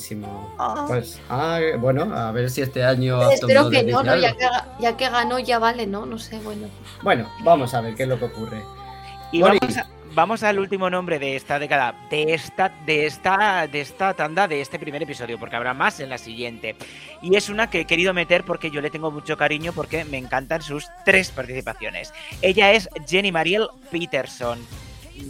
[0.57, 0.85] Ah.
[0.87, 3.31] Pues, ah, bueno, a ver si este año.
[3.31, 4.15] Espero que no, ¿no?
[4.17, 6.05] Ya que, ha- ya que ganó, ya vale, ¿no?
[6.05, 6.67] No sé, bueno.
[7.01, 8.61] Bueno, vamos a ver qué es lo que ocurre.
[9.31, 9.59] Y Boris.
[9.61, 14.13] vamos, a- vamos al último nombre de esta década, de esta, de esta, de esta
[14.15, 16.75] tanda, de este primer episodio, porque habrá más en la siguiente.
[17.21, 20.17] Y es una que he querido meter porque yo le tengo mucho cariño porque me
[20.17, 22.13] encantan sus tres participaciones.
[22.41, 24.59] Ella es Jenny Mariel Peterson.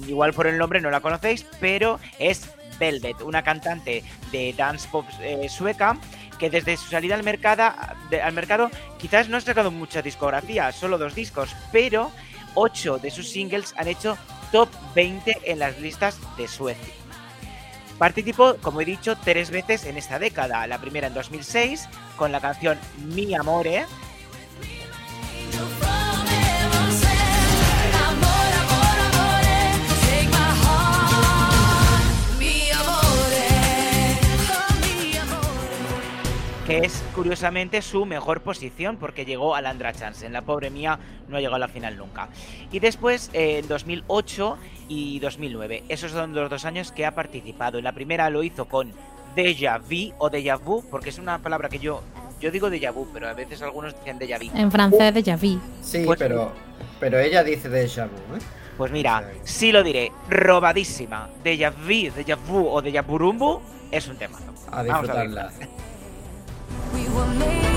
[0.07, 5.05] Igual por el nombre no la conocéis, pero es Velvet, una cantante de dance pop
[5.21, 5.97] eh, sueca
[6.37, 7.73] que desde su salida al mercado,
[8.23, 12.11] al mercado quizás no ha sacado mucha discografía, solo dos discos, pero
[12.53, 14.17] 8 de sus singles han hecho
[14.51, 16.93] top 20 en las listas de Suecia.
[17.97, 20.67] Participó, como he dicho, tres veces en esta década.
[20.67, 23.85] La primera en 2006 con la canción Mi Amore.
[36.67, 40.25] Que es curiosamente su mejor posición porque llegó a la Andra Chance.
[40.25, 40.99] En la pobre mía
[41.29, 42.27] no llegó a la final nunca.
[42.73, 44.57] Y después eh, en 2008
[44.89, 45.85] y 2009.
[45.87, 47.77] Esos son los dos años que ha participado.
[47.77, 48.91] En la primera lo hizo con
[49.33, 52.03] Deja Vu o Deja Vu, porque es una palabra que yo
[52.41, 54.51] yo digo Deja Vu, pero a veces algunos dicen Deja Vu.
[54.53, 55.59] En francés de Javi.
[55.81, 56.51] Sí, Pues- pero,
[56.99, 58.39] pero ella dice de Shabu, ¿eh?
[58.77, 61.29] Pues mira, sí lo diré, robadísima.
[61.43, 63.59] Deja Vu, Deja Vu o Deja Burumbu,
[63.89, 64.43] es un temazo.
[64.69, 65.51] A Vamos a disfrutarla.
[66.93, 67.76] We were made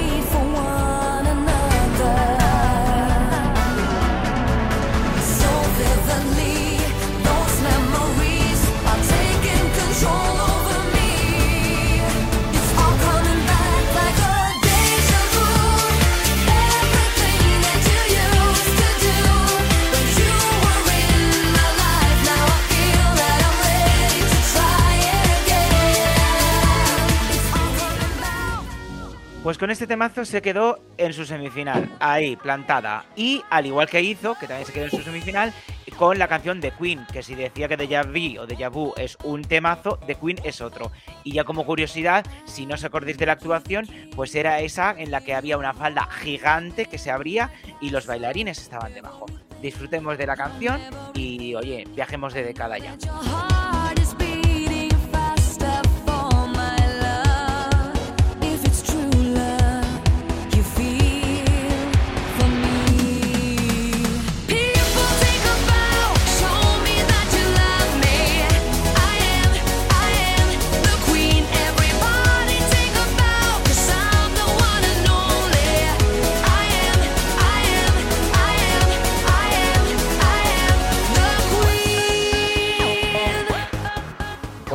[29.43, 33.07] Pues con este temazo se quedó en su semifinal, ahí, plantada.
[33.17, 35.55] Y al igual que hizo, que también se quedó en su semifinal,
[35.97, 39.17] con la canción de Queen, que si decía que Deja Vu o Deja Vu es
[39.25, 40.93] un temazo, de Queen es otro.
[41.25, 45.11] Y ya como curiosidad, si no os acordáis de la actuación, pues era esa en
[45.11, 49.25] la que había una falda gigante que se abría y los bailarines estaban debajo.
[49.63, 50.81] Disfrutemos de la canción
[51.15, 52.95] y, oye, viajemos de década ya.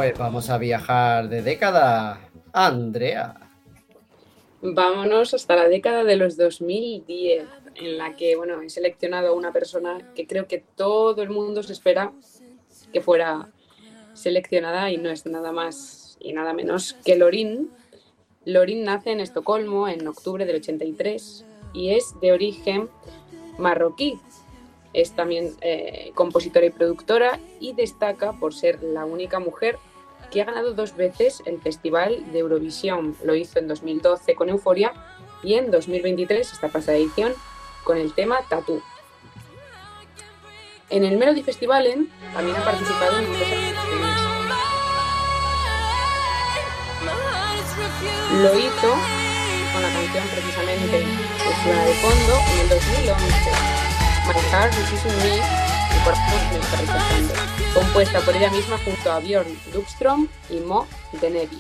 [0.06, 2.30] Pues vamos a viajar de década.
[2.54, 3.50] Andrea.
[4.62, 7.44] Vámonos hasta la década de los 2010,
[7.74, 11.64] en la que bueno, he seleccionado a una persona que creo que todo el mundo
[11.64, 12.14] se espera
[12.94, 13.50] que fuera
[14.14, 17.72] seleccionada y no es nada más y nada menos que Lorin.
[18.46, 22.90] Lorin nace en Estocolmo en octubre del 83 y es de origen
[23.58, 24.20] marroquí.
[24.94, 29.80] Es también eh, compositora y productora y destaca por ser la única mujer
[30.32, 33.16] que ha ganado dos veces el Festival de Eurovisión.
[33.24, 34.94] Lo hizo en 2012 con Euforia
[35.44, 37.34] y en 2023, esta pasada edición,
[37.84, 38.82] con el tema Tattoo.
[40.90, 43.26] En el Melody Festivalen también ha participado en.
[48.42, 48.90] Lo hizo
[49.74, 51.06] con la canción precisamente
[51.64, 53.76] suena de fondo en el 2011.
[54.28, 54.74] My Heart
[55.24, 55.65] Me,
[57.74, 60.88] compuesta por ella misma junto a Björn Dubstrom y Mo
[61.22, 61.60] Denevi.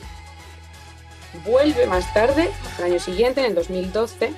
[1.45, 4.31] Vuelve más tarde, al año siguiente, en el 2012,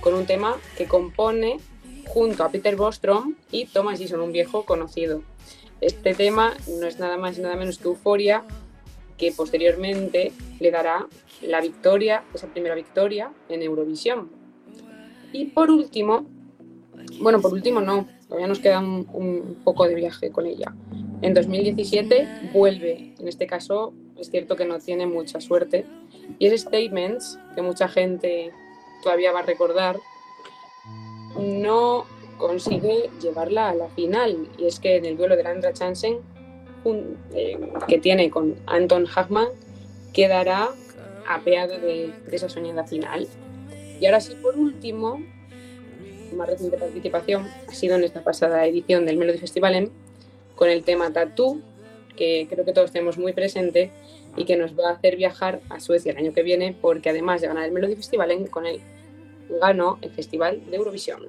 [0.00, 1.58] con un tema que compone
[2.06, 5.22] junto a Peter Bostrom y Thomas Gison, un viejo conocido.
[5.80, 8.44] Este tema no es nada más y nada menos que Euforia,
[9.16, 11.06] que posteriormente le dará
[11.42, 14.30] la victoria, esa primera victoria en Eurovisión.
[15.32, 16.26] Y por último,
[17.20, 20.74] bueno, por último no, todavía nos queda un, un poco de viaje con ella.
[21.22, 25.86] En 2017 vuelve, en este caso es cierto que no tiene mucha suerte,
[26.38, 28.52] y es Statements, que mucha gente
[29.02, 29.96] todavía va a recordar,
[31.38, 32.04] no
[32.36, 34.48] consigue llevarla a la final.
[34.58, 36.18] Y es que en el duelo de Landra Chansen,
[36.84, 39.48] jun- eh, que tiene con Anton Hagman,
[40.12, 40.68] quedará
[41.28, 43.26] apeado de, de esa soñada final.
[44.00, 45.20] Y ahora sí, por último,
[46.34, 49.90] más reciente participación ha sido en esta pasada edición del Melody Festivalen
[50.54, 51.60] con el tema Tattoo,
[52.16, 53.90] que creo que todos tenemos muy presente
[54.36, 57.40] y que nos va a hacer viajar a Suecia el año que viene, porque además
[57.40, 58.80] de ganar el Melody Festivalen, con él
[59.60, 61.28] ganó el Festival de Eurovisión.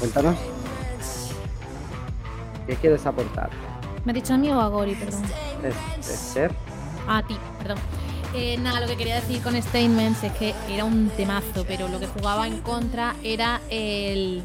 [0.00, 0.36] Cuéntanos.
[2.66, 3.50] ¿Qué quieres aportar?
[4.04, 5.22] ¿Me ha dicho a mí o a Gori, perdón?
[5.62, 6.52] Es, es ser.
[7.06, 7.78] Ah, a ti, perdón.
[8.34, 12.00] Eh, nada, lo que quería decir con Statements es que era un temazo, pero lo
[12.00, 14.42] que jugaba en contra era el,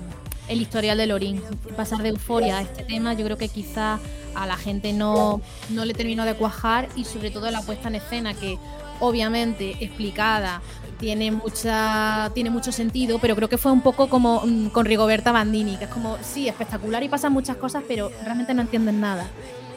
[0.47, 1.41] el historial de Lorin.
[1.77, 3.99] Pasar de euforia a este tema, yo creo que quizá
[4.33, 5.39] a la gente no,
[5.69, 8.57] no le terminó de cuajar y sobre todo la puesta en escena, que
[8.99, 10.61] obviamente explicada
[10.99, 15.31] tiene mucha tiene mucho sentido, pero creo que fue un poco como mm, con Rigoberta
[15.31, 19.27] Bandini, que es como, sí, espectacular y pasan muchas cosas, pero realmente no entienden nada.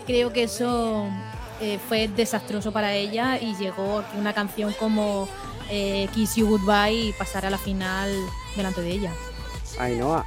[0.07, 1.09] Creo que eso
[1.61, 5.29] eh, fue desastroso para ella y llegó a que una canción como
[5.71, 8.11] eh, Kiss You Goodbye y pasar a la final
[8.57, 9.13] delante de ella.
[9.79, 10.25] Ainhoa.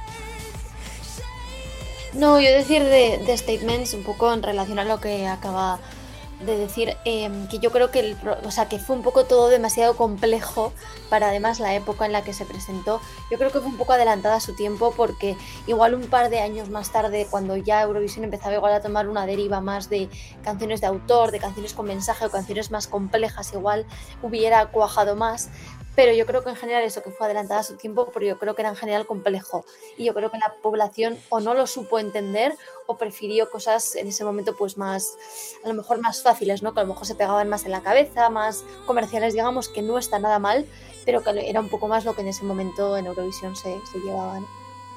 [2.12, 5.78] No, yo decir de, de Statements un poco en relación a lo que acaba
[6.44, 9.48] de decir em, que yo creo que, el, o sea, que fue un poco todo
[9.48, 10.72] demasiado complejo
[11.08, 13.00] para además la época en la que se presentó.
[13.30, 15.36] Yo creo que fue un poco adelantada a su tiempo porque
[15.66, 19.26] igual un par de años más tarde, cuando ya Eurovisión empezaba igual a tomar una
[19.26, 20.08] deriva más de
[20.42, 23.86] canciones de autor, de canciones con mensaje o canciones más complejas, igual
[24.22, 25.48] hubiera cuajado más.
[25.94, 28.38] Pero yo creo que en general eso que fue adelantada a su tiempo, pero yo
[28.38, 29.64] creo que era en general complejo.
[29.98, 34.08] Y yo creo que la población o no lo supo entender o prefirió cosas en
[34.08, 35.14] ese momento pues más,
[35.64, 36.72] a lo mejor más fáciles, ¿no?
[36.72, 39.98] Que a lo mejor se pegaban más en la cabeza, más comerciales, digamos, que no
[39.98, 40.66] está nada mal,
[41.04, 43.98] pero que era un poco más lo que en ese momento en Eurovisión se, se
[43.98, 44.46] llevaba, ¿no?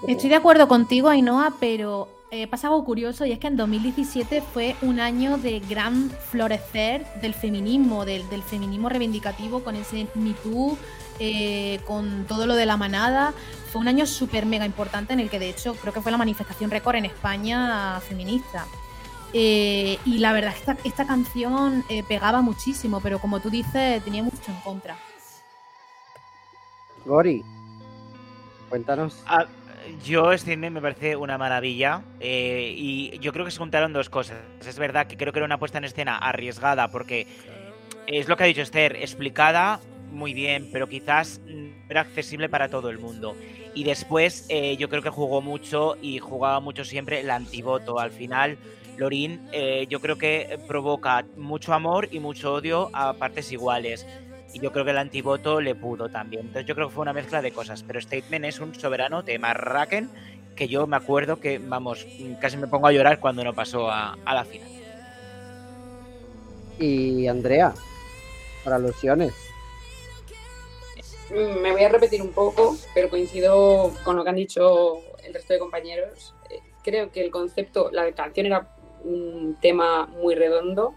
[0.01, 3.55] Yo Estoy de acuerdo contigo, Ainhoa, pero eh, pasa algo curioso y es que en
[3.55, 10.07] 2017 fue un año de gran florecer del feminismo, del, del feminismo reivindicativo con ese
[10.15, 10.77] Me Too,
[11.19, 13.33] eh, con todo lo de la manada.
[13.71, 16.17] Fue un año súper mega importante en el que de hecho creo que fue la
[16.17, 18.65] manifestación récord en España feminista.
[19.31, 23.49] Eh, y la verdad es que esta, esta canción eh, pegaba muchísimo, pero como tú
[23.49, 24.97] dices, tenía mucho en contra.
[27.05, 27.43] Gori,
[28.69, 29.21] cuéntanos.
[29.27, 29.45] Ah,
[30.03, 34.37] yo este me parece una maravilla eh, y yo creo que se juntaron dos cosas.
[34.65, 37.27] Es verdad que creo que era una puesta en escena arriesgada porque
[38.07, 39.79] es lo que ha dicho Esther, explicada
[40.11, 41.41] muy bien, pero quizás
[41.89, 43.35] era accesible para todo el mundo.
[43.73, 47.99] Y después eh, yo creo que jugó mucho y jugaba mucho siempre el antivoto.
[47.99, 48.57] Al final,
[48.97, 54.07] Lorin eh, yo creo que provoca mucho amor y mucho odio a partes iguales.
[54.55, 56.43] Y yo creo que el antivoto le pudo también.
[56.43, 57.83] Entonces yo creo que fue una mezcla de cosas.
[57.83, 60.09] Pero Statement es un soberano de Marraken
[60.55, 62.07] que yo me acuerdo que, vamos,
[62.39, 64.69] casi me pongo a llorar cuando no pasó a, a la final.
[66.79, 67.73] Y Andrea,
[68.63, 69.33] para alusiones.
[71.31, 75.33] Mm, Me voy a repetir un poco, pero coincido con lo que han dicho el
[75.33, 76.33] resto de compañeros.
[76.49, 78.69] Eh, Creo que el concepto, la canción era
[79.03, 80.93] un tema muy redondo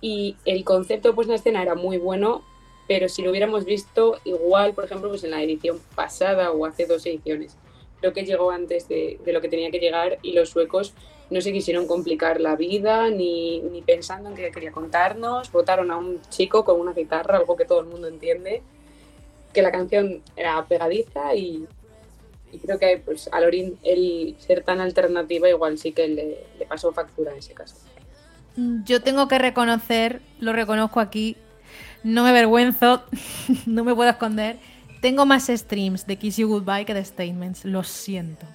[0.00, 2.42] y el concepto pues en escena era muy bueno,
[2.88, 6.86] pero si lo hubiéramos visto igual, por ejemplo, pues en la edición pasada o hace
[6.86, 7.56] dos ediciones,
[8.00, 10.94] creo que llegó antes de, de lo que tenía que llegar y los suecos
[11.30, 15.96] no se quisieron complicar la vida ni, ni pensando en qué quería contarnos, votaron a
[15.96, 18.62] un chico con una guitarra, algo que todo el mundo entiende
[19.52, 21.66] que la canción era pegadiza y,
[22.52, 26.66] y creo que pues, a Lorin el ser tan alternativa igual sí que le, le
[26.66, 27.76] pasó factura en ese caso.
[28.56, 31.36] Yo tengo que reconocer, lo reconozco aquí,
[32.02, 33.02] no me avergüenzo,
[33.66, 34.58] no me puedo esconder.
[35.00, 38.46] Tengo más streams de Kiss You Goodbye que de Statements, lo siento.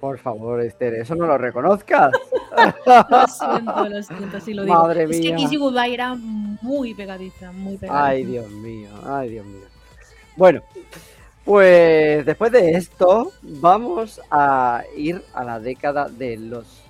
[0.00, 2.12] Por favor, Esther, eso no lo reconozcas.
[2.86, 4.82] Lo siento, lo siento, sí lo digo.
[4.82, 5.36] Madre es que mía.
[5.36, 8.06] Kiss You Goodbye era muy pegadiza, muy pegadiza.
[8.06, 9.64] Ay, Dios mío, ay, Dios mío.
[10.36, 10.62] Bueno,
[11.44, 16.81] pues después de esto, vamos a ir a la década de los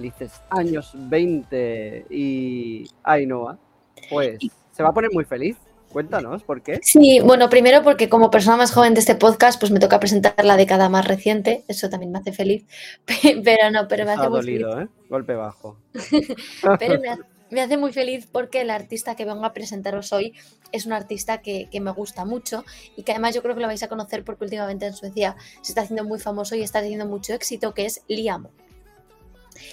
[0.00, 3.58] felices años 20 y Ainhoa,
[4.08, 4.38] pues
[4.72, 5.56] se va a poner muy feliz.
[5.92, 6.78] Cuéntanos, ¿por qué?
[6.82, 10.44] Sí, bueno, primero porque como persona más joven de este podcast, pues me toca presentar
[10.44, 12.64] la década más reciente, eso también me hace feliz,
[13.44, 14.60] pero no, pero me Está hace muy feliz.
[14.62, 14.88] dolido, ¿eh?
[15.10, 15.76] Golpe bajo.
[16.78, 17.18] Pero me, ha-
[17.50, 20.32] me hace muy feliz porque el artista que vengo a presentaros hoy
[20.70, 22.64] es un artista que, que me gusta mucho
[22.96, 25.72] y que además yo creo que lo vais a conocer porque últimamente en Suecia se
[25.72, 28.46] está haciendo muy famoso y está teniendo mucho éxito, que es Liam.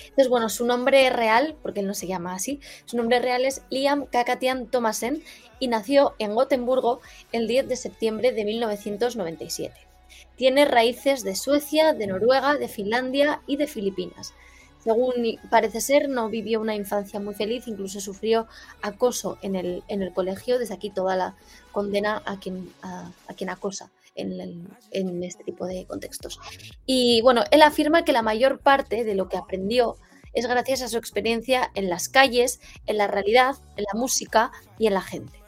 [0.01, 3.61] Entonces, bueno, su nombre real, porque él no se llama así, su nombre real es
[3.69, 5.23] Liam Kakatian Thomasen
[5.59, 9.75] y nació en Gotemburgo el 10 de septiembre de 1997.
[10.35, 14.33] Tiene raíces de Suecia, de Noruega, de Finlandia y de Filipinas.
[14.83, 15.13] Según
[15.49, 18.47] parece ser, no vivió una infancia muy feliz, incluso sufrió
[18.81, 20.59] acoso en el, en el colegio.
[20.59, 21.35] Desde aquí toda la
[21.71, 26.39] condena a quien, a quien acosa en, en este tipo de contextos.
[26.85, 29.95] Y bueno, él afirma que la mayor parte de lo que aprendió
[30.33, 34.87] es gracias a su experiencia en las calles, en la realidad, en la música y
[34.87, 35.41] en la gente.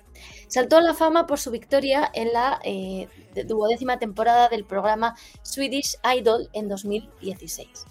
[0.47, 3.07] Saltó a la fama por su victoria en la eh,
[3.45, 7.85] duodécima temporada del programa Swedish Idol en 2016.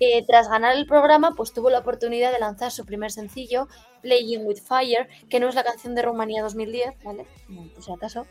[0.00, 3.68] Eh, tras ganar el programa, pues tuvo la oportunidad de lanzar su primer sencillo,
[4.00, 7.26] Playing with Fire, que no es la canción de Rumanía 2010, ¿vale?
[7.48, 8.26] No, por si acaso.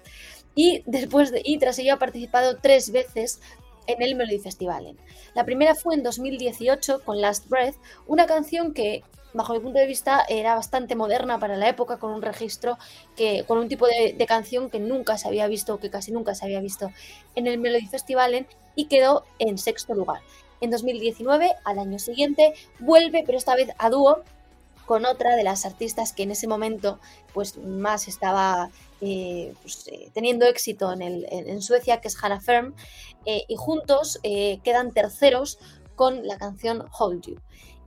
[0.56, 3.40] Y, después de, y tras ello ha participado tres veces
[3.88, 4.96] en el Melody Festival.
[5.34, 7.76] La primera fue en 2018 con Last Breath,
[8.08, 12.12] una canción que, bajo mi punto de vista, era bastante moderna para la época, con
[12.12, 12.78] un registro,
[13.16, 16.36] que, con un tipo de, de canción que nunca se había visto, que casi nunca
[16.36, 16.92] se había visto
[17.36, 20.22] en el Melody Festival, y quedó en sexto lugar.
[20.62, 24.24] En 2019, al año siguiente, vuelve, pero esta vez a dúo,
[24.86, 27.00] con otra de las artistas que en ese momento
[27.34, 28.70] pues más estaba
[29.02, 32.74] eh, pues, eh, teniendo éxito en, el- en- en Suecia, que es Hannah Firm,
[33.26, 35.60] eh, y juntos eh, quedan terceros
[35.96, 37.36] con la canción Hold You.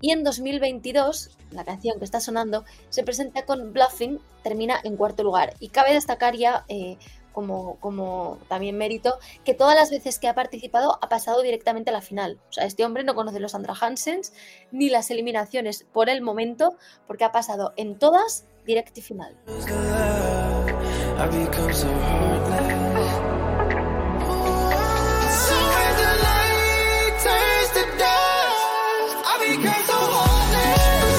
[0.00, 5.22] Y en 2022, la canción que está sonando se presenta con Bluffing, termina en cuarto
[5.22, 5.54] lugar.
[5.60, 6.98] Y cabe destacar ya, eh,
[7.32, 11.94] como, como también mérito, que todas las veces que ha participado ha pasado directamente a
[11.94, 12.38] la final.
[12.50, 14.32] O sea, este hombre no conoce los Sandra Hansens
[14.70, 19.36] ni las eliminaciones por el momento, porque ha pasado en todas directo y final.
[21.16, 23.12] I become so heartless.
[25.46, 25.58] So
[26.00, 31.12] the light turns to dust, I become so heartless.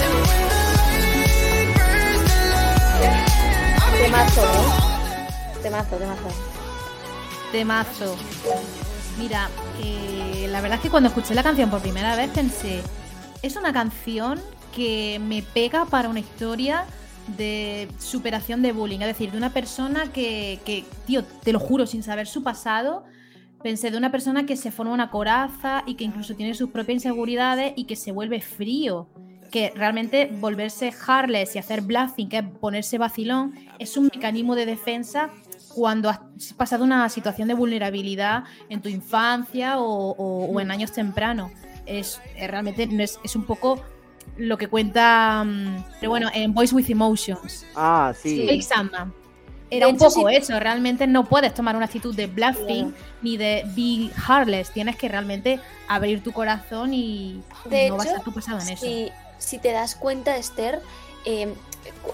[0.00, 3.04] And when the light burns the love,
[3.76, 5.60] I Temazo, become.
[5.62, 6.30] Temazo, temazo.
[7.52, 8.10] Temazo.
[9.18, 9.42] Mira,
[9.82, 12.82] eh, la verdad es que cuando escuché la canción por primera vez pensé,
[13.42, 14.40] es una canción
[14.74, 16.86] que me pega para una historia
[17.36, 19.00] de superación de bullying.
[19.00, 23.04] Es decir, de una persona que, tío, te lo juro, sin saber su pasado,
[23.62, 26.96] pensé de una persona que se forma una coraza y que incluso tiene sus propias
[26.96, 29.08] inseguridades y que se vuelve frío.
[29.50, 34.64] Que realmente volverse harless y hacer bluffing, que es ponerse vacilón, es un mecanismo de
[34.64, 35.30] defensa
[35.74, 36.20] cuando has
[36.56, 41.50] pasado una situación de vulnerabilidad en tu infancia o, en años tempranos.
[41.86, 42.88] Es, realmente
[43.24, 43.82] es un poco
[44.36, 47.66] lo que cuenta, mm, pero bueno, en Voice with Emotions.
[47.74, 48.46] Ah, sí.
[48.46, 49.12] Fake Sandman.
[49.72, 50.34] Era De un hecho, poco sí.
[50.34, 55.08] eso, realmente no puedes tomar una actitud de bluffing ni de be heartless, tienes que
[55.08, 58.84] realmente abrir tu corazón y De no hecho, basar tu pasado en eso.
[58.84, 60.82] Si, si te das cuenta, Esther,
[61.24, 61.54] eh,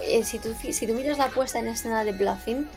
[0.03, 2.67] eh, si, tú, si tú miras la puesta en escena de Bluffing,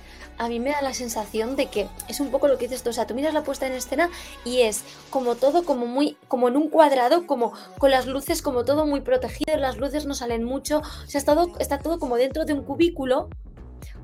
[0.41, 2.89] a mí me da la sensación de que es un poco lo que dices tú.
[2.89, 4.09] O sea, tú miras la puesta en escena
[4.43, 8.65] y es como todo, como muy, como en un cuadrado, como con las luces, como
[8.65, 10.79] todo muy protegido, las luces no salen mucho.
[10.79, 13.29] O sea, está todo, está todo como dentro de un cubículo.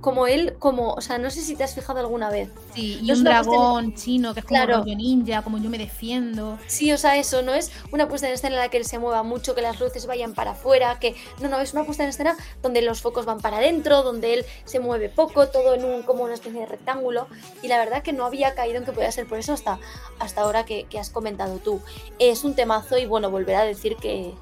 [0.00, 2.48] Como él, como, o sea, no sé si te has fijado alguna vez.
[2.74, 4.78] Sí, y no un dragón chino que es como Claro.
[4.78, 6.58] rollo ninja, como yo me defiendo.
[6.66, 8.98] Sí, o sea, eso no es una puesta en escena en la que él se
[8.98, 12.10] mueva mucho, que las luces vayan para afuera, que no, no, es una puesta en
[12.10, 16.02] escena donde los focos van para adentro, donde él se mueve poco, todo en un
[16.02, 17.26] como una especie de rectángulo.
[17.62, 19.78] Y la verdad que no había caído en que podía ser por eso hasta,
[20.18, 21.80] hasta ahora que, que has comentado tú.
[22.18, 24.34] Es un temazo y bueno, volver a decir que,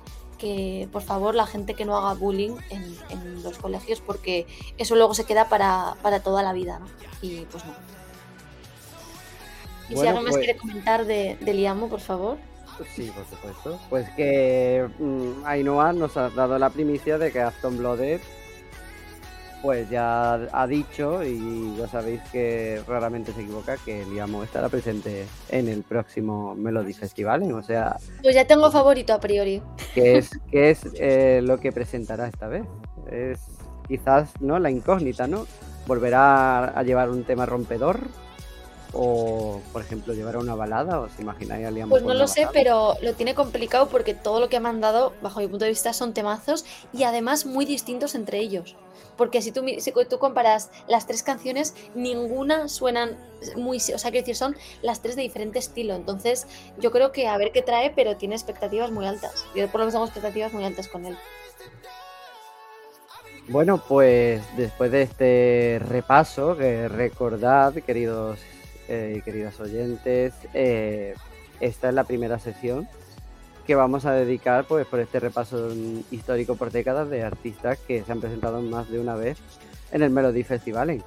[0.45, 4.95] que por favor la gente que no haga bullying en, en los colegios porque eso
[4.95, 6.87] luego se queda para, para toda la vida, ¿no?
[7.23, 7.73] Y pues no.
[9.89, 12.37] Y si algo más pues- quiere comentar de, de Liamo, por favor.
[12.95, 13.81] Sí, por supuesto.
[13.89, 18.21] Pues que mm, Ainhoa nos ha dado la primicia de que Aston Blooded
[19.65, 25.25] pues ya ha dicho y ya sabéis que raramente se equivoca que Liamo estará presente
[25.49, 29.63] en el próximo Melody Festival, o sea, Pues ya tengo favorito a priori.
[29.95, 32.67] que es, que es eh, lo que presentará esta vez.
[33.11, 33.41] Es
[33.89, 35.47] quizás no la incógnita, ¿no?
[35.87, 38.01] ¿Volverá a llevar un tema rompedor?
[38.93, 41.01] O, por ejemplo, llevará una balada?
[41.01, 44.51] ¿Os imagináis a Liam Pues no lo sé, pero lo tiene complicado porque todo lo
[44.51, 48.41] que ha mandado, bajo mi punto de vista, son temazos y además muy distintos entre
[48.41, 48.77] ellos.
[49.17, 53.17] Porque si tú, si tú comparas las tres canciones, ninguna suenan
[53.57, 53.77] muy...
[53.77, 55.95] O sea, quiero decir, son las tres de diferente estilo.
[55.95, 56.47] Entonces,
[56.79, 59.45] yo creo que a ver qué trae, pero tiene expectativas muy altas.
[59.55, 61.17] Yo por lo menos tengo expectativas muy altas con él.
[63.49, 68.39] Bueno, pues después de este repaso, que recordad, queridos
[68.89, 71.15] eh, y queridas oyentes, eh,
[71.61, 72.89] esta es la primera sesión
[73.67, 75.71] que vamos a dedicar pues por este repaso
[76.11, 79.39] histórico por décadas de artistas que se han presentado más de una vez
[79.93, 81.03] en el Melody Festival.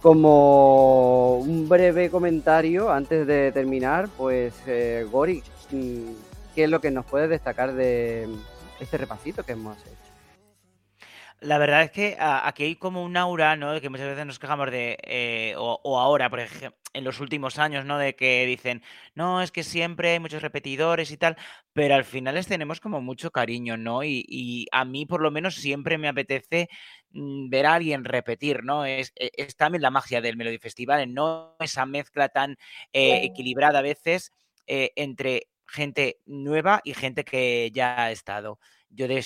[0.00, 5.42] Como un breve comentario antes de terminar, pues eh, Gori,
[5.72, 6.12] mm,
[6.54, 8.28] ¿qué es lo que nos puede destacar de
[8.78, 10.05] este repasito que hemos hecho?
[11.46, 13.72] La verdad es que a- aquí hay como un aura, ¿no?
[13.72, 17.20] De que muchas veces nos quejamos de, eh, o, o ahora, por ejemplo, en los
[17.20, 17.98] últimos años, ¿no?
[17.98, 18.82] De que dicen,
[19.14, 21.36] no, es que siempre hay muchos repetidores y tal,
[21.72, 24.02] pero al final les tenemos como mucho cariño, ¿no?
[24.02, 26.68] Y, y a mí por lo menos siempre me apetece
[27.10, 28.84] mm, ver a alguien repetir, ¿no?
[28.84, 31.56] Es, e- es también la magia del Melody Festival, ¿no?
[31.60, 32.56] Esa mezcla tan
[32.92, 34.32] eh, equilibrada a veces
[34.66, 38.58] eh, entre gente nueva y gente que ya ha estado.
[38.88, 39.18] Yo de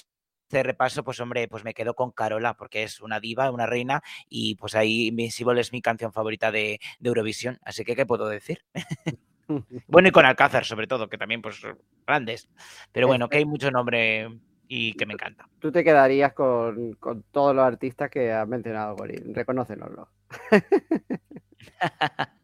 [0.51, 4.03] este repaso, pues hombre, pues me quedo con Carola, porque es una diva, una reina,
[4.29, 8.29] y pues ahí Invincible es mi canción favorita de, de Eurovisión, así que ¿qué puedo
[8.29, 8.65] decir?
[9.87, 11.63] bueno, y con Alcázar, sobre todo, que también, pues,
[12.05, 12.49] grandes.
[12.91, 14.29] Pero bueno, que hay mucho nombre
[14.67, 15.49] y que me encanta.
[15.61, 19.19] Tú te quedarías con, con todos los artistas que has mencionado, Gori.
[19.33, 20.09] Reconócenoslo.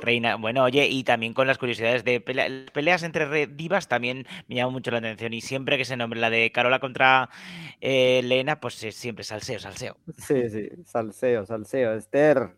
[0.00, 4.26] Reina, bueno, oye, y también con las curiosidades de las peleas entre re- divas también
[4.48, 5.32] me llama mucho la atención.
[5.32, 7.30] Y siempre que se nombre la de Carola contra
[7.80, 9.96] eh, Lena, pues eh, siempre salseo, salseo.
[10.18, 11.94] Sí, sí, salseo, salseo.
[11.94, 12.56] Esther.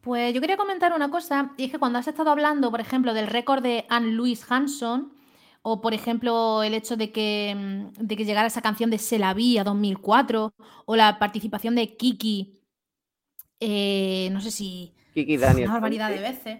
[0.00, 3.14] Pues yo quería comentar una cosa, y es que cuando has estado hablando, por ejemplo,
[3.14, 5.12] del récord de Anne-Louise Hanson,
[5.62, 9.18] o por ejemplo el hecho de que, mm, de que llegara esa canción de Se
[9.18, 10.54] la vi a 2004,
[10.86, 12.60] o la participación de Kiki,
[13.60, 15.68] eh, no sé si Kiki Daniel.
[15.68, 16.58] una barbaridad de veces,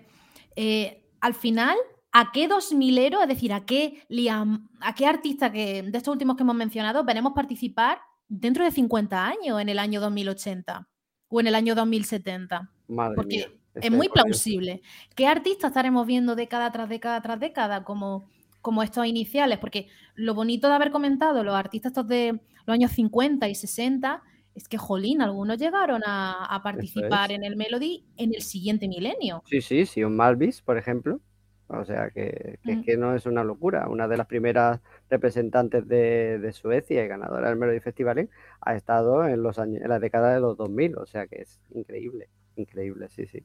[0.56, 1.76] eh, al final,
[2.12, 6.36] ¿a qué 2000ero, es decir, a qué, Liam, a qué artista que, de estos últimos
[6.36, 10.88] que hemos mencionado veremos participar dentro de 50 años, en el año 2080
[11.28, 12.70] o en el año 2070?
[12.88, 13.46] Madre Porque mía.
[13.74, 14.82] es estoy muy plausible.
[15.14, 18.28] ¿Qué artistas estaremos viendo década tras década tras década como,
[18.60, 19.58] como estos iniciales?
[19.58, 24.22] Porque lo bonito de haber comentado los artistas estos de los años 50 y 60
[24.58, 27.36] es que, jolín, algunos llegaron a, a participar es.
[27.38, 29.42] en el Melody en el siguiente milenio.
[29.46, 31.20] Sí, sí, sí, un Malvis, por ejemplo.
[31.68, 32.82] O sea, que, que es Mm.
[32.82, 33.88] que no es una locura.
[33.88, 34.80] Una de las primeras
[35.10, 38.30] representantes de, de Suecia y ganadora del Melody Festival
[38.60, 40.96] ha estado en, los años, en la década de los 2000.
[40.98, 43.44] O sea, que es increíble, increíble, sí, sí.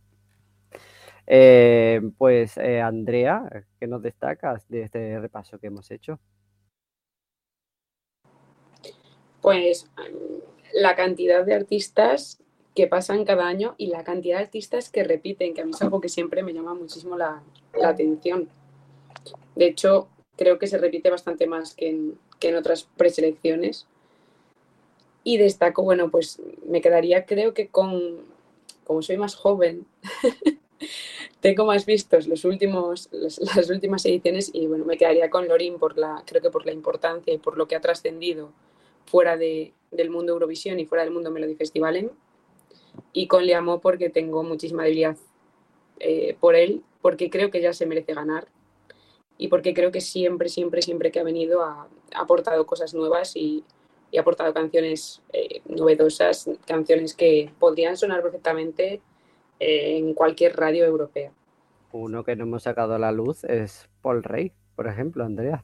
[1.28, 6.20] Eh, pues, eh, Andrea, ¿qué nos destacas de este repaso que hemos hecho?
[9.42, 9.90] Pues
[10.74, 12.40] la cantidad de artistas
[12.76, 15.82] que pasan cada año y la cantidad de artistas que repiten, que a mí es
[15.82, 17.44] algo que siempre me llama muchísimo la,
[17.84, 18.50] atención.
[19.56, 23.86] De hecho, creo que se repite bastante más que en, que en otras preselecciones.
[25.24, 28.26] Y destaco, bueno, pues me quedaría, creo que con,
[28.84, 29.86] como soy más joven,
[31.40, 35.98] tengo más vistos los últimos, las últimas ediciones y bueno, me quedaría con Lorin por
[35.98, 38.52] la, creo que por la importancia y por lo que ha trascendido
[39.06, 42.12] fuera de- del mundo Eurovisión y fuera del mundo Melody Festivalen.
[43.12, 45.18] Y con Liamo porque tengo muchísima debilidad
[46.00, 48.48] eh, por él, porque creo que ya se merece ganar
[49.38, 53.64] y porque creo que siempre, siempre, siempre que ha venido ha, aportado cosas nuevas y,
[54.12, 59.02] y ha aportado canciones eh, novedosas, canciones que podrían sonar perfectamente
[59.60, 61.32] eh, en cualquier radio europea.
[61.92, 65.64] Uno que no hemos sacado a la luz es Paul Rey, por ejemplo, Andrea.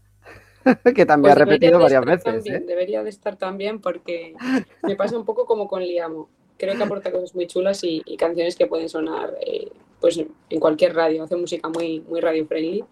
[0.95, 2.65] que también Pues ha debería repetido varias veces, también, ¿eh?
[2.65, 4.33] Debería de estar también porque
[4.83, 6.29] me pasa un poco como con Liamo.
[6.57, 10.59] Creo que aporta cosas muy chulas y, y canciones que pueden sonar eh, pues en
[10.59, 11.23] cualquier radio.
[11.23, 12.83] Hace música muy, muy radio friendly.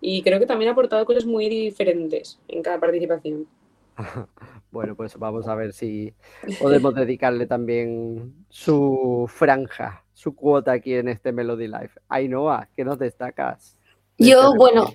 [0.00, 3.46] Y creo que también ha aportado cosas muy diferentes en cada participación.
[4.72, 6.12] Bueno, pues vamos a ver si
[6.60, 11.98] podemos dedicarle también su franja, su cuota aquí en este Melody Life.
[12.10, 13.78] Ainhoa, ¿qué nos destacas?
[14.18, 14.92] de Yo, este bueno?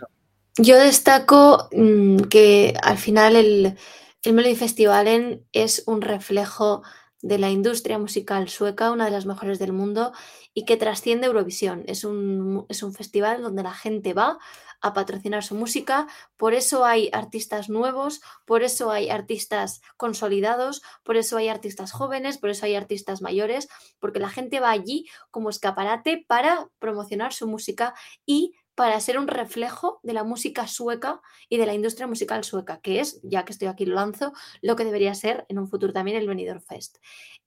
[0.58, 3.78] Yo destaco mm, que al final el,
[4.24, 6.84] el Melody Festivalen es un reflejo
[7.22, 10.12] de la industria musical sueca, una de las mejores del mundo,
[10.54, 11.84] y que trasciende Eurovisión.
[11.88, 14.40] Es un, es un festival donde la gente va
[14.82, 21.18] a patrocinar su música, por eso hay artistas nuevos, por eso hay artistas consolidados, por
[21.18, 23.68] eso hay artistas jóvenes, por eso hay artistas mayores,
[24.00, 27.94] porque la gente va allí como escaparate para promocionar su música
[28.26, 32.80] y para ser un reflejo de la música sueca y de la industria musical sueca,
[32.82, 35.94] que es, ya que estoy aquí lo lanzo, lo que debería ser en un futuro
[35.94, 36.98] también el Benidorm Fest.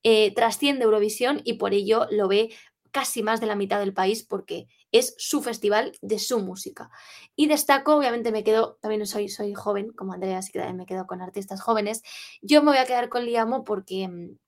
[0.04, 2.54] Eh, trasciende Eurovisión y por ello lo ve
[2.92, 6.88] casi más de la mitad del país porque es su festival de su música.
[7.34, 10.86] Y destaco, obviamente me quedo, también soy, soy joven, como Andrea, así que también me
[10.86, 12.02] quedo con artistas jóvenes.
[12.42, 14.38] Yo me voy a quedar con Liamo porque mm,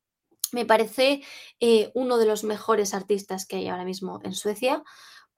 [0.52, 1.24] me parece
[1.58, 4.84] eh, uno de los mejores artistas que hay ahora mismo en Suecia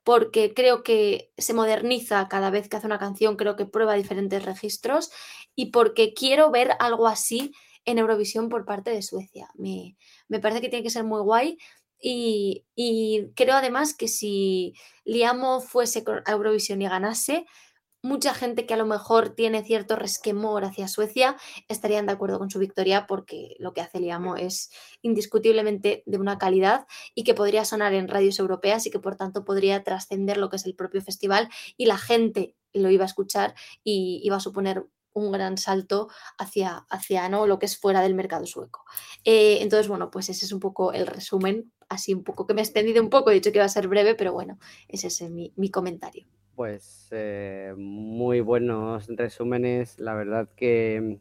[0.08, 4.42] porque creo que se moderniza cada vez que hace una canción, creo que prueba diferentes
[4.42, 5.10] registros
[5.54, 7.52] y porque quiero ver algo así
[7.84, 9.50] en Eurovisión por parte de Suecia.
[9.56, 11.58] Me, me parece que tiene que ser muy guay
[12.00, 14.72] y, y creo además que si
[15.04, 17.44] Liamo fuese a Eurovisión y ganase,
[18.08, 21.36] mucha gente que a lo mejor tiene cierto resquemor hacia Suecia
[21.68, 24.70] estarían de acuerdo con su victoria porque lo que hace Liamo es
[25.02, 29.44] indiscutiblemente de una calidad y que podría sonar en radios europeas y que por tanto
[29.44, 33.54] podría trascender lo que es el propio festival y la gente lo iba a escuchar
[33.84, 37.46] y iba a suponer un gran salto hacia, hacia ¿no?
[37.46, 38.84] lo que es fuera del mercado sueco.
[39.24, 42.60] Eh, entonces, bueno, pues ese es un poco el resumen, así un poco que me
[42.60, 45.20] he extendido un poco, he dicho que iba a ser breve, pero bueno, ese es
[45.30, 46.26] mi, mi comentario.
[46.58, 49.96] Pues eh, muy buenos resúmenes.
[50.00, 51.20] La verdad que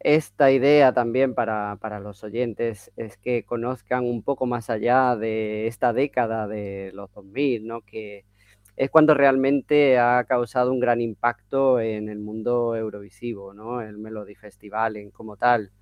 [0.00, 5.66] esta idea también para, para los oyentes es que conozcan un poco más allá de
[5.68, 7.82] esta década de los 2000, ¿no?
[7.82, 8.24] Que
[8.76, 13.82] es cuando realmente ha causado un gran impacto en el mundo eurovisivo, ¿no?
[13.82, 15.72] El Melody Festival en como tal.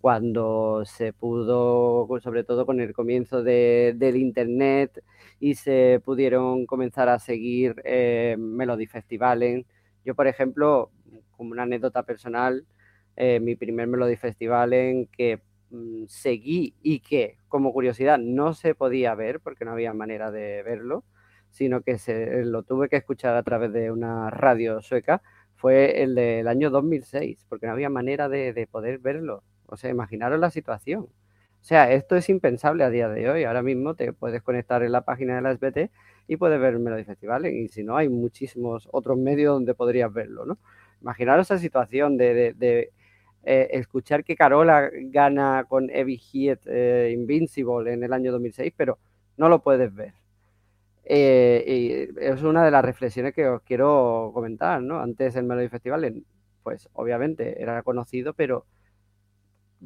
[0.00, 5.02] Cuando se pudo, sobre todo con el comienzo de- del Internet,
[5.42, 9.66] y se pudieron comenzar a seguir eh, Melody Festivalen.
[10.04, 10.92] Yo, por ejemplo,
[11.36, 12.64] como una anécdota personal,
[13.16, 19.16] eh, mi primer Melody Festivalen que mm, seguí y que como curiosidad no se podía
[19.16, 21.02] ver porque no había manera de verlo,
[21.50, 25.22] sino que se, lo tuve que escuchar a través de una radio sueca,
[25.56, 29.42] fue el del año 2006, porque no había manera de, de poder verlo.
[29.66, 31.08] O sea, imaginaros la situación.
[31.62, 33.44] O sea, esto es impensable a día de hoy.
[33.44, 35.90] Ahora mismo te puedes conectar en la página de la SBT
[36.26, 37.46] y puedes ver el Melody Festival.
[37.46, 40.58] Y si no, hay muchísimos otros medios donde podrías verlo, ¿no?
[41.00, 42.92] Imaginaros esa situación de, de- de,
[43.44, 48.98] eh, escuchar que Carola gana con Heavy Hit eh, Invincible en el año 2006, pero
[49.36, 50.14] no lo puedes ver.
[51.04, 55.00] Eh, y es una de las reflexiones que os quiero comentar, ¿no?
[55.00, 56.24] Antes el Melody Festival,
[56.62, 58.66] pues obviamente era conocido, pero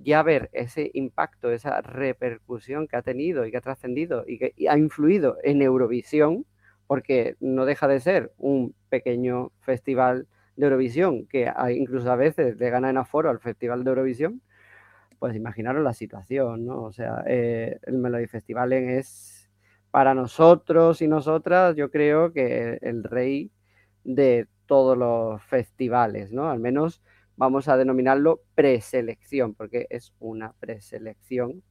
[0.03, 4.55] ya ver ese impacto, esa repercusión que ha tenido y que ha trascendido y que
[4.69, 6.47] ha influido en Eurovisión,
[6.87, 12.71] porque no deja de ser un pequeño festival de Eurovisión que incluso a veces le
[12.71, 14.43] gana en aforo al Festival de Eurovisión,
[15.19, 16.83] pues imaginaros la situación, ¿no?
[16.83, 19.51] O sea, eh, el Melody Festival es
[19.91, 23.51] para nosotros y nosotras, yo creo que el rey
[24.05, 26.51] de todos los festivales, ¿no?
[26.51, 27.03] Al menos
[27.37, 31.63] vamos a denominarlo preselección, porque es una preselección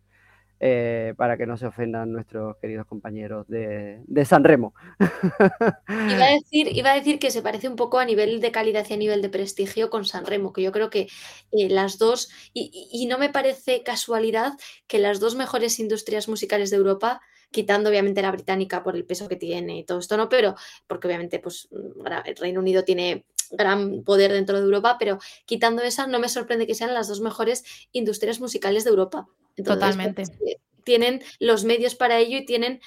[0.60, 4.74] eh, para que no se ofendan nuestros queridos compañeros de, de San Remo.
[5.88, 8.86] Iba a, decir, iba a decir que se parece un poco a nivel de calidad
[8.90, 11.08] y a nivel de prestigio con San Remo, que yo creo que
[11.52, 14.54] eh, las dos, y, no me parece casualidad
[14.88, 19.28] que las dos mejores industrias musicales de Europa, quitando obviamente la británica por el peso
[19.28, 20.30] que tiene y todo esto, ¿no?
[20.30, 20.56] Pero,
[20.88, 25.82] porque obviamente pues, gra- el Reino Unido tiene gran poder dentro de Europa, pero quitando
[25.82, 29.28] esa, no me sorprende que sean las dos mejores industrias musicales de Europa.
[29.56, 30.24] Entonces, Totalmente.
[30.24, 32.80] pues, eh, tienen los medios para ello y tienen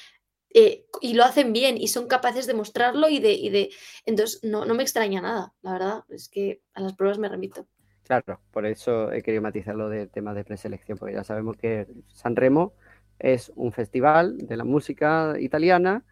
[0.54, 3.70] eh, y lo hacen bien y son capaces de mostrarlo y de, y de...
[4.06, 6.04] Entonces, no, no me extraña nada, la verdad.
[6.08, 7.66] Es que a las pruebas me remito.
[8.04, 12.36] Claro, por eso he querido matizarlo del tema de preselección, porque ya sabemos que San
[12.36, 12.72] Remo
[13.18, 16.04] es un festival de la música italiana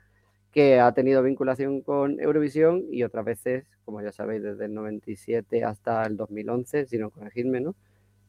[0.57, 5.63] que ha tenido vinculación con Eurovisión y otras veces, como ya sabéis, desde el 97
[5.63, 7.75] hasta el 2011, si no corregidme, ¿no?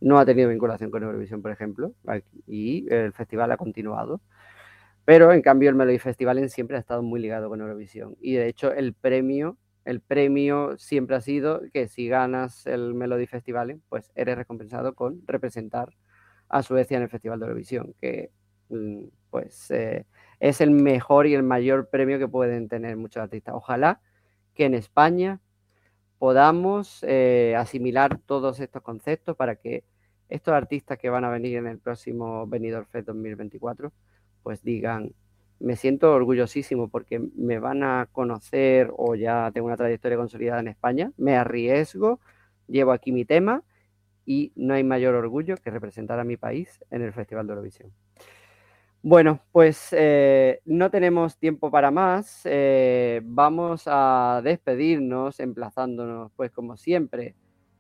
[0.02, 1.94] No ha tenido vinculación con Eurovisión, por ejemplo,
[2.46, 4.20] y el festival ha continuado.
[5.06, 8.18] Pero en cambio el Melody Festival siempre ha estado muy ligado con Eurovisión.
[8.20, 13.28] Y de hecho el premio, el premio siempre ha sido que si ganas el Melody
[13.28, 15.94] Festival, pues eres recompensado con representar
[16.50, 18.32] a Suecia en el Festival de Eurovisión, que
[18.68, 20.06] mm, pues eh,
[20.40, 23.56] es el mejor y el mayor premio que pueden tener muchos artistas.
[23.56, 24.02] Ojalá
[24.54, 25.40] que en España
[26.20, 29.84] podamos eh, asimilar todos estos conceptos para que
[30.30, 33.92] estos artistas que van a venir en el próximo Benidorm Fest 2024
[34.48, 35.14] pues digan,
[35.60, 40.70] me siento orgullosísimo porque me van a conocer o ya tengo una trayectoria consolidada en
[40.70, 42.22] España, me arriesgo,
[42.68, 43.64] llevo aquí mi tema
[44.26, 47.92] y no hay mayor orgullo que representar a mi país en el Festival de Eurovisión.
[49.04, 52.42] Bueno, pues eh, no tenemos tiempo para más.
[52.46, 57.36] eh, vamos a despedirnos emplazándonos, pues como siempre,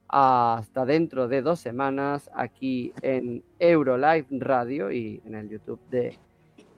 [0.08, 6.18] hasta dentro de dos semanas aquí en Eurolive Radio y en el YouTube de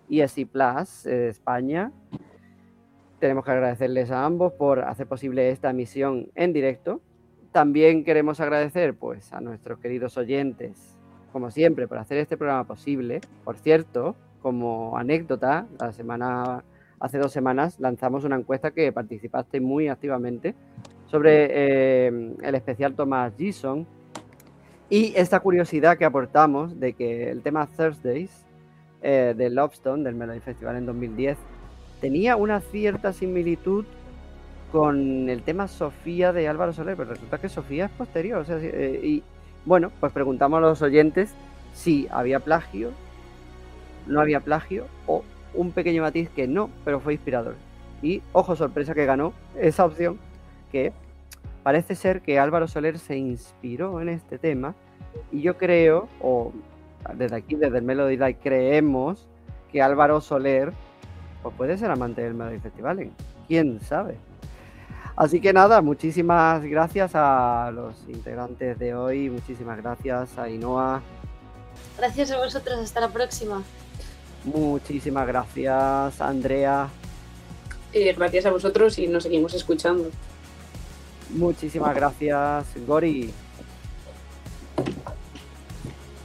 [0.10, 1.92] ESI Plus eh, España.
[3.20, 7.02] Tenemos que agradecerles a ambos por hacer posible esta emisión en directo.
[7.52, 10.96] También queremos agradecer pues, a nuestros queridos oyentes,
[11.34, 13.20] como siempre, por hacer este programa posible.
[13.44, 16.64] Por cierto, como anécdota, la semana,
[17.00, 20.56] hace dos semanas lanzamos una encuesta que participaste muy activamente
[21.08, 23.86] sobre eh, el especial Thomas Gison
[24.90, 28.46] y esta curiosidad que aportamos de que el tema Thursdays
[29.02, 31.38] eh, de Lobstone, del Melody Festival en 2010,
[32.02, 33.86] tenía una cierta similitud
[34.72, 38.46] con el tema Sofía de Álvaro Soler, pero resulta que Sofía es posterior.
[38.50, 39.24] eh, y
[39.66, 41.34] bueno, pues preguntamos a los oyentes
[41.74, 42.92] si había plagio,
[44.10, 47.56] no había plagio o un pequeño matiz que no, pero fue inspirador.
[48.02, 50.20] Y ojo, sorpresa que ganó esa opción,
[50.72, 50.94] que
[51.64, 54.76] parece ser que Álvaro Soler se inspiró en este tema
[55.32, 56.54] y yo creo, o
[57.16, 59.28] desde aquí, desde el Melody Light, creemos
[59.72, 60.72] que Álvaro Soler
[61.42, 63.12] pues puede ser amante del Melody Festival, ¿eh?
[63.48, 64.18] quién sabe.
[65.16, 71.02] Así que nada, muchísimas gracias a los integrantes de hoy, muchísimas gracias a Inoa,
[71.98, 73.62] Gracias a vosotros, hasta la próxima.
[74.46, 76.90] Muchísimas gracias Andrea,
[77.94, 80.10] Eh, gracias a vosotros y nos seguimos escuchando.
[81.32, 83.32] muchísimas gracias Gori,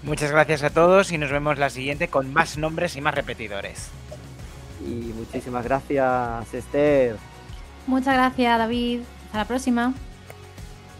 [0.02, 3.88] Muchas gracias a todos y nos vemos la siguiente con más nombres y más repetidores.
[4.86, 7.16] y muchísimas gracias Esther.
[7.86, 9.00] Muchas gracias, David.
[9.26, 9.94] Hasta la próxima.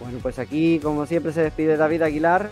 [0.00, 2.50] Bueno, pues aquí como siempre se despide David Aguilar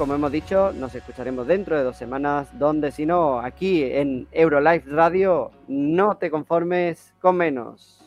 [0.00, 4.88] como hemos dicho, nos escucharemos dentro de dos semanas, donde si no, aquí en Eurolife
[4.88, 8.02] Radio, no te conformes con menos.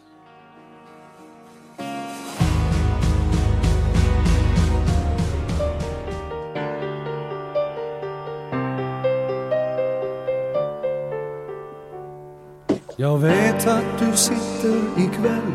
[12.97, 15.53] Jag vet att du sitter ikväll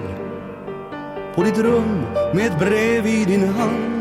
[1.35, 3.98] på ditt rum med ett brev i din hand.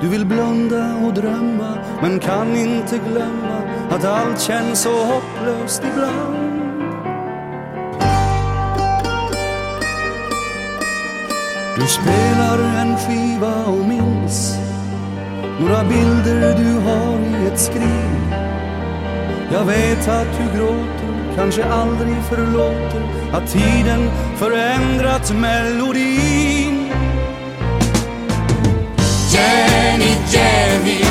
[0.00, 6.48] Du vill blunda och drömma men kan inte glömma att allt känns så hopplöst ibland.
[11.76, 14.58] Du spelar en skiva och minns
[15.60, 18.32] några bilder du har i ett skrin.
[19.52, 26.47] Jag vet att du gråter, kanske aldrig förlåter att tiden förändrat melodin.
[29.38, 31.07] Jenny, Jenny,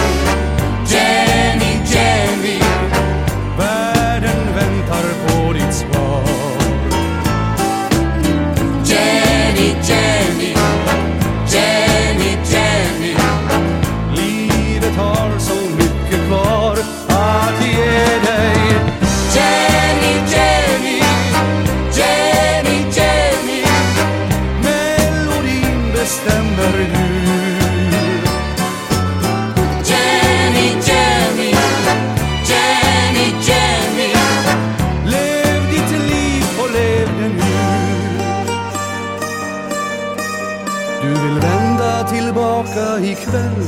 [43.29, 43.67] kväll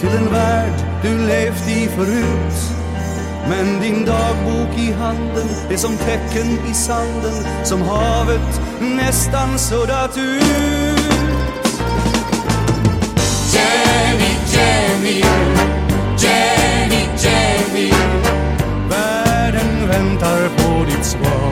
[0.00, 0.72] till en värld
[1.02, 2.76] du levt i förut.
[3.48, 11.16] Men din dagbok i handen är som tecken i sanden som havet nästan suddat ut.
[13.54, 15.22] Jenny, Jenny,
[16.18, 17.92] Jenny, Jenny.
[18.90, 21.45] Världen väntar på ditt svar.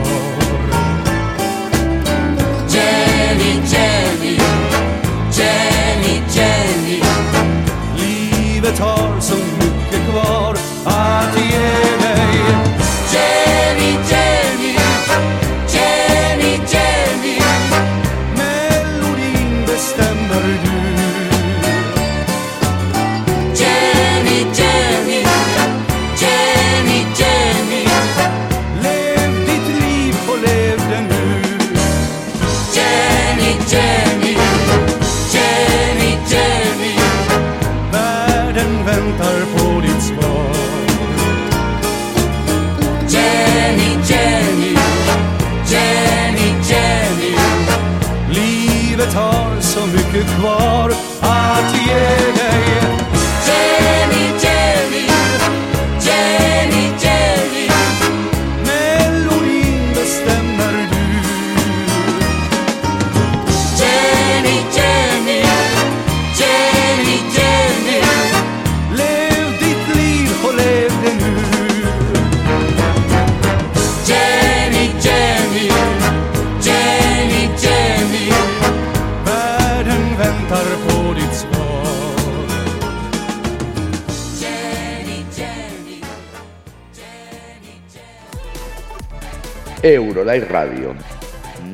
[89.85, 90.95] Jenny Eurolife Radio.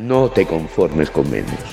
[0.03, 1.70] No te conformes con menos.